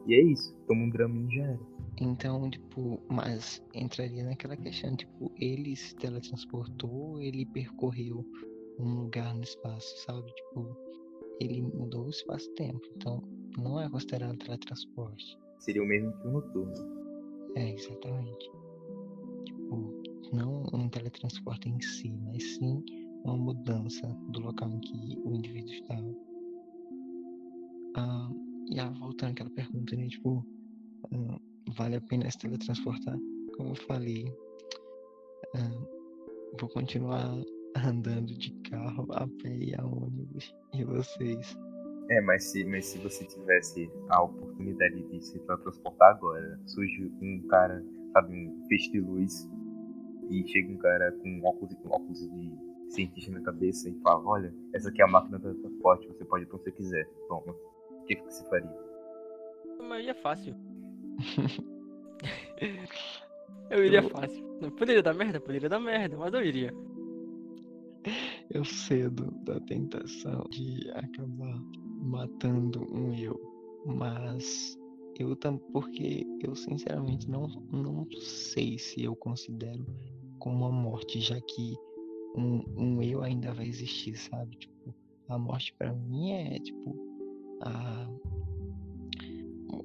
E 0.05 0.15
é 0.15 0.21
isso. 0.21 0.55
Tomo 0.67 0.85
um 0.85 0.89
draminho 0.89 1.29
e 1.29 1.35
já 1.35 1.43
era. 1.43 1.59
Então, 1.99 2.49
tipo, 2.49 3.01
mas 3.09 3.61
entraria 3.73 4.23
naquela 4.23 4.55
questão, 4.55 4.95
tipo, 4.95 5.31
ele 5.39 5.75
se 5.75 5.95
teletransportou, 5.95 7.19
ele 7.19 7.45
percorreu 7.45 8.23
um 8.79 9.01
lugar 9.01 9.33
no 9.33 9.41
espaço, 9.41 9.97
sabe? 10.05 10.31
Tipo, 10.33 10.77
ele 11.39 11.61
mudou 11.61 12.05
o 12.05 12.09
espaço-tempo, 12.09 12.81
então 12.95 13.23
não 13.57 13.81
é 13.81 13.89
considerado 13.89 14.37
teletransporte. 14.37 15.37
Seria 15.59 15.81
o 15.81 15.87
mesmo 15.87 16.13
que 16.13 16.27
o 16.27 16.31
noturno. 16.31 16.73
É, 17.55 17.73
exatamente. 17.73 18.51
Tipo, 19.45 19.96
não 20.33 20.63
um 20.73 20.89
teletransporte 20.89 21.69
em 21.69 21.79
si, 21.81 22.11
mas 22.25 22.43
sim 22.55 22.83
uma 23.23 23.37
mudança 23.37 24.07
do 24.29 24.39
local 24.39 24.69
em 24.69 24.79
que 24.79 25.19
o 25.23 25.35
indivíduo 25.35 25.73
estava. 25.73 26.15
Ah, 27.95 28.29
e 28.69 28.79
ah, 28.79 28.89
voltando 28.99 29.31
àquela 29.31 29.49
pergunta, 29.49 29.95
né? 29.95 30.07
Tipo, 30.07 30.45
ah, 31.11 31.39
vale 31.77 31.95
a 31.95 32.01
pena 32.01 32.29
se 32.29 32.37
teletransportar? 32.39 33.17
Como 33.55 33.69
eu 33.69 33.75
falei, 33.75 34.25
ah, 35.55 35.87
vou 36.59 36.69
continuar 36.69 37.33
andando 37.85 38.33
de 38.33 38.51
carro, 38.69 39.07
a 39.11 39.27
pé 39.41 39.55
e 39.57 39.75
a 39.75 39.85
ônibus. 39.85 40.53
E 40.73 40.83
vocês? 40.83 41.57
É, 42.09 42.21
mas 42.21 42.45
se, 42.45 42.63
mas 42.63 42.85
se 42.85 42.97
você 42.99 43.25
tivesse 43.25 43.89
a 44.09 44.23
oportunidade 44.23 45.03
de 45.09 45.21
se 45.21 45.39
teletransportar 45.39 46.15
agora, 46.15 46.59
surge 46.65 47.11
um 47.21 47.45
cara, 47.47 47.83
sabe, 48.13 48.33
um 48.33 48.67
feixe 48.67 48.89
de 48.91 49.01
luz, 49.01 49.49
e 50.29 50.47
chega 50.47 50.71
um 50.71 50.77
cara 50.77 51.11
com 51.11 51.41
óculos, 51.43 51.73
com 51.75 51.89
óculos 51.89 52.19
de 52.19 52.51
cientista 52.89 53.31
na 53.31 53.41
cabeça 53.41 53.89
e 53.89 53.93
fala, 54.01 54.23
olha, 54.25 54.53
essa 54.73 54.89
aqui 54.89 55.01
é 55.01 55.05
a 55.05 55.07
máquina 55.07 55.37
de 55.37 55.43
teletransporte, 55.43 56.07
você 56.07 56.25
pode 56.25 56.43
ir 56.43 56.47
pra 56.47 56.55
onde 56.55 56.63
você 56.65 56.71
quiser, 56.71 57.05
toma. 57.27 57.51
O 57.91 58.03
que, 58.05 58.15
que 58.15 58.23
você 58.23 58.43
faria? 58.49 58.87
Mas 59.87 60.07
é 60.07 60.13
fácil. 60.13 60.55
eu 63.69 63.85
iria 63.85 63.99
Eu- 64.01 64.09
fácil. 64.09 64.45
Não 64.61 64.71
poderia 64.71 65.03
dar 65.03 65.13
merda? 65.13 65.39
Poderia 65.39 65.69
dar 65.69 65.79
merda, 65.79 66.17
mas 66.17 66.33
eu 66.33 66.43
iria. 66.43 66.73
Eu 68.49 68.63
cedo 68.63 69.29
da 69.43 69.59
tentação 69.59 70.45
de 70.49 70.89
acabar 70.91 71.61
matando 72.01 72.81
um 72.93 73.13
eu, 73.13 73.37
mas 73.85 74.77
eu 75.19 75.35
também 75.35 75.59
porque 75.73 76.25
eu 76.41 76.55
sinceramente 76.55 77.29
não 77.29 77.47
não 77.71 78.07
sei 78.21 78.77
se 78.79 79.03
eu 79.03 79.15
considero 79.15 79.85
como 80.47 80.65
uma 80.65 80.71
morte, 80.71 81.19
já 81.19 81.39
que 81.41 81.75
um, 82.37 82.63
um 82.77 83.01
eu 83.01 83.21
ainda 83.21 83.53
vai 83.53 83.67
existir, 83.67 84.15
sabe? 84.15 84.55
Tipo, 84.55 84.95
a 85.27 85.37
morte 85.37 85.73
pra 85.77 85.91
mim 85.91 86.31
é 86.31 86.59
tipo 86.59 86.95
a 87.61 88.07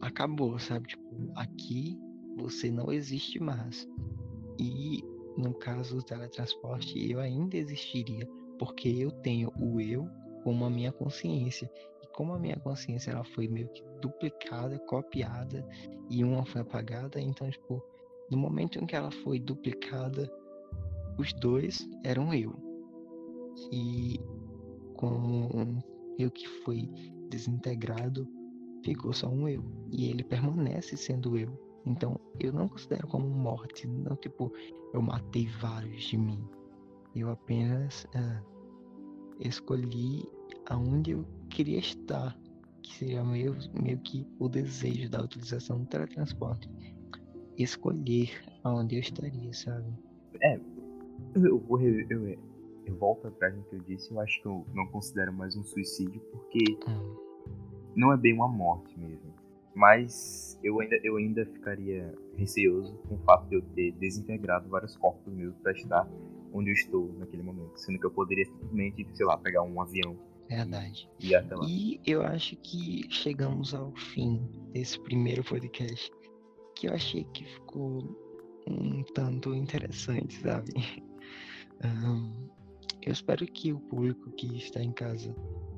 acabou, 0.01 0.59
sabe? 0.61 0.89
Tipo, 0.89 1.03
aqui 1.35 1.99
você 2.37 2.71
não 2.71 2.93
existe 2.93 3.41
mais. 3.41 3.89
E 4.59 5.03
no 5.37 5.53
caso 5.53 5.97
do 5.97 6.03
teletransporte, 6.03 7.11
eu 7.11 7.19
ainda 7.19 7.57
existiria, 7.57 8.29
porque 8.59 8.89
eu 8.89 9.11
tenho 9.11 9.53
o 9.59 9.81
eu 9.81 10.09
como 10.45 10.65
a 10.65 10.71
minha 10.71 10.93
consciência. 10.93 11.69
E 12.05 12.07
como 12.09 12.35
a 12.35 12.39
minha 12.39 12.57
consciência 12.61 13.11
ela 13.11 13.25
foi 13.25 13.49
meio 13.49 13.69
que 13.69 13.83
duplicada, 14.01 14.79
copiada 14.81 15.67
e 16.09 16.23
uma 16.23 16.45
foi 16.45 16.61
apagada, 16.61 17.21
então 17.21 17.51
tipo, 17.51 17.83
no 18.31 18.39
momento 18.39 18.79
em 18.79 18.87
que 18.87 18.95
ela 18.95 19.11
foi 19.11 19.41
duplicada, 19.41 20.31
os 21.19 21.33
dois 21.35 21.89
eram 22.05 22.33
eu. 22.33 22.55
E 23.71 24.19
como 24.97 25.83
eu 26.19 26.31
que 26.31 26.49
foi 26.65 26.89
desintegrado, 27.29 28.29
ficou 28.85 29.13
só 29.13 29.29
um 29.29 29.49
eu. 29.49 29.65
E 29.91 30.07
ele 30.09 30.23
permanece 30.23 30.97
sendo 30.97 31.37
eu. 31.37 31.49
Então 31.85 32.19
eu 32.39 32.53
não 32.53 32.69
considero 32.69 33.07
como 33.09 33.29
morte, 33.29 33.87
não 33.87 34.17
tipo, 34.17 34.53
eu 34.93 35.03
matei 35.03 35.49
vários 35.61 36.05
de 36.05 36.17
mim. 36.17 36.43
Eu 37.15 37.31
apenas 37.31 38.07
ah, 38.15 38.43
escolhi 39.41 40.25
aonde 40.67 41.13
eu 41.13 41.27
queria 41.51 41.79
estar, 41.79 42.39
que 42.83 42.95
seria 42.95 43.25
meio, 43.25 43.57
meio 43.75 43.99
que 43.99 44.27
o 44.39 44.49
desejo 44.49 45.11
da 45.11 45.23
utilização 45.23 45.81
do 45.81 45.87
teletransporte. 45.87 46.71
Escolher 47.59 48.31
aonde 48.65 48.97
eu 48.97 49.01
estaria, 49.01 49.53
sabe? 49.53 49.93
Eu 51.35 51.59
vou 51.61 51.77
rever, 51.77 52.07
eu, 52.11 52.39
eu 52.87 52.95
volto 52.97 53.29
atrás 53.29 53.55
no 53.57 53.63
que 53.65 53.77
eu 53.77 53.81
disse, 53.81 54.11
eu 54.13 54.21
acho 54.21 54.41
que 54.41 54.47
eu 54.47 54.67
não 54.75 54.87
considero 54.87 55.33
mais 55.33 55.57
um 55.57 55.63
suicídio, 55.63 56.21
porque 56.31 56.79
Hum, 56.89 57.17
não 57.97 58.13
é 58.13 58.17
bem 58.17 58.33
uma 58.35 58.49
morte 58.49 58.99
mesmo. 58.99 59.33
Mas 59.75 60.59
eu 60.63 60.81
ainda, 60.81 60.97
eu 61.03 61.17
ainda 61.17 61.47
ficaria 61.47 62.15
receoso 62.37 62.95
com 63.09 63.15
o 63.15 63.19
fato 63.21 63.49
de 63.49 63.57
eu 63.57 63.63
ter 63.75 63.93
desintegrado 63.93 64.69
vários 64.69 64.97
corpos 64.97 65.33
meus 65.33 65.57
pra 65.57 65.73
estar 65.73 66.07
onde 66.53 66.71
eu 66.71 66.75
estou 66.75 67.11
naquele 67.19 67.43
momento. 67.43 67.79
Sendo 67.79 67.99
que 67.99 68.05
eu 68.05 68.11
poderia 68.11 68.45
simplesmente, 68.45 69.07
sei 69.15 69.25
lá, 69.25 69.39
pegar 69.39 69.63
um 69.63 69.81
avião 69.81 70.15
verdade. 70.49 71.09
e 71.19 71.29
ir 71.29 71.35
até 71.35 71.55
lá. 71.55 71.65
E 71.67 72.01
eu 72.07 72.23
acho 72.23 72.55
que 72.57 73.11
chegamos 73.11 73.73
ao 73.73 73.91
fim 73.97 74.47
desse 74.73 75.01
primeiro 75.01 75.43
podcast. 75.43 76.11
que 76.77 76.89
eu 76.89 76.93
achei 76.95 77.25
que 77.33 77.45
ficou 77.45 78.03
um 78.67 79.03
tanto 79.15 79.55
interessante, 79.55 80.35
sabe? 80.41 80.73
Um, 81.85 82.49
eu 83.03 83.13
espero 83.13 83.45
que 83.47 83.73
o 83.73 83.81
público 83.81 84.31
que 84.33 84.57
está 84.57 84.83
em 84.83 84.93
casa 84.93 85.35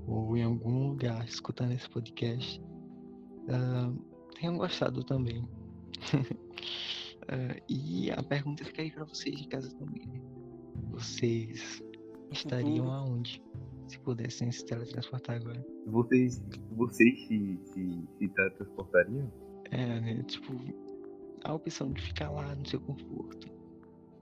ou 0.07 0.37
em 0.37 0.43
algum 0.43 0.89
lugar 0.89 1.25
escutando 1.25 1.73
esse 1.73 1.89
podcast 1.89 2.61
uh, 3.49 3.99
tenham 4.39 4.59
gostado 4.59 5.03
também. 5.03 5.39
uh, 6.15 7.63
e 7.69 8.11
a 8.11 8.23
pergunta 8.23 8.65
fica 8.65 8.83
aí 8.83 8.91
para 8.91 9.05
vocês 9.05 9.37
de 9.37 9.49
casa 9.49 9.75
também. 9.77 10.07
Né? 10.07 10.21
Vocês 10.91 11.83
estariam 12.31 12.93
aonde 12.93 13.43
se 13.89 13.99
pudessem 14.01 14.51
se 14.53 14.65
teletransportar 14.67 15.37
agora? 15.37 15.65
Vocês, 15.87 16.43
vocês 16.73 17.27
se, 17.27 17.59
se, 17.65 18.09
se 18.19 18.29
teletransportariam? 18.29 19.33
É, 19.71 20.01
né? 20.01 20.23
Tipo, 20.25 20.53
a 21.45 21.55
opção 21.55 21.93
de 21.93 22.03
ficar 22.03 22.31
lá 22.31 22.55
no 22.55 22.67
seu 22.67 22.81
conforto, 22.81 23.49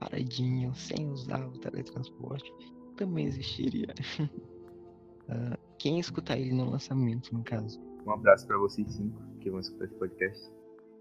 paradinho, 0.03 0.73
sem 0.75 1.09
usar 1.09 1.45
o 1.47 1.51
teletransporte, 1.59 2.51
também 2.97 3.25
existiria. 3.25 3.93
uh, 4.21 5.57
quem 5.79 5.99
escutar 5.99 6.37
ele 6.37 6.53
no 6.53 6.69
lançamento, 6.69 7.33
no 7.33 7.43
caso. 7.43 7.79
Um 8.05 8.11
abraço 8.11 8.45
para 8.47 8.57
vocês 8.57 8.91
cinco 8.91 9.21
que 9.39 9.49
vão 9.49 9.59
escutar 9.59 9.85
esse 9.85 9.95
podcast. 9.95 10.51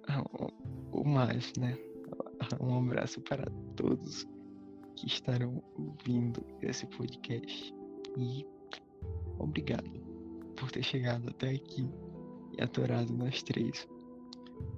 Ah, 0.08 0.24
o 0.92 1.04
mais, 1.04 1.52
né? 1.58 1.76
Um 2.60 2.78
abraço 2.78 3.20
para 3.22 3.44
todos 3.76 4.26
que 4.96 5.06
estarão 5.06 5.62
ouvindo 5.76 6.44
esse 6.60 6.86
podcast. 6.86 7.74
E 8.16 8.46
obrigado 9.38 9.90
por 10.56 10.70
ter 10.70 10.82
chegado 10.82 11.28
até 11.28 11.50
aqui 11.50 11.88
e 12.56 12.62
aturado 12.62 13.12
nós 13.12 13.42
três. 13.42 13.88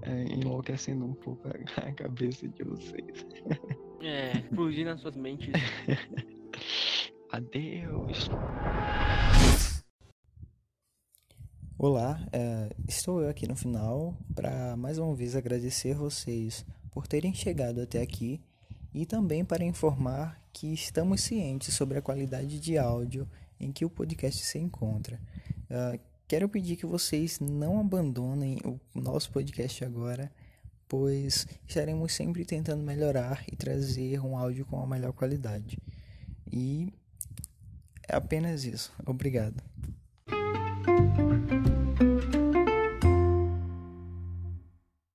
É, 0.02 0.24
enlouquecendo 0.32 1.04
um 1.04 1.14
pouco 1.14 1.46
a, 1.48 1.52
a 1.88 1.92
cabeça 1.92 2.48
de 2.48 2.64
vocês. 2.64 3.26
É, 4.00 4.38
explodindo 4.38 4.90
nas 4.90 5.00
suas 5.00 5.16
mentes. 5.16 5.48
Adeus. 7.30 8.28
Olá, 11.78 12.26
é, 12.32 12.70
estou 12.88 13.20
eu 13.20 13.28
aqui 13.28 13.46
no 13.46 13.56
final 13.56 14.16
para 14.34 14.76
mais 14.76 14.98
uma 14.98 15.14
vez 15.14 15.34
agradecer 15.34 15.94
vocês 15.94 16.64
por 16.90 17.06
terem 17.06 17.34
chegado 17.34 17.80
até 17.80 18.00
aqui 18.00 18.40
e 18.94 19.04
também 19.04 19.44
para 19.44 19.64
informar 19.64 20.40
que 20.52 20.72
estamos 20.72 21.20
cientes 21.20 21.74
sobre 21.74 21.98
a 21.98 22.02
qualidade 22.02 22.60
de 22.60 22.78
áudio 22.78 23.28
em 23.58 23.72
que 23.72 23.84
o 23.84 23.90
podcast 23.90 24.44
se 24.44 24.58
encontra. 24.58 25.20
Uh, 25.68 25.98
quero 26.28 26.48
pedir 26.48 26.76
que 26.76 26.86
vocês 26.86 27.40
não 27.40 27.80
abandonem 27.80 28.58
o 28.64 28.78
nosso 28.94 29.30
podcast 29.32 29.84
agora, 29.84 30.30
pois 30.88 31.46
estaremos 31.66 32.12
sempre 32.12 32.44
tentando 32.44 32.82
melhorar 32.82 33.44
e 33.50 33.56
trazer 33.56 34.20
um 34.20 34.36
áudio 34.36 34.66
com 34.66 34.80
a 34.80 34.86
melhor 34.86 35.12
qualidade. 35.12 35.78
E 36.50 36.92
é 38.08 38.16
apenas 38.16 38.64
isso. 38.64 38.92
Obrigado. 39.06 39.62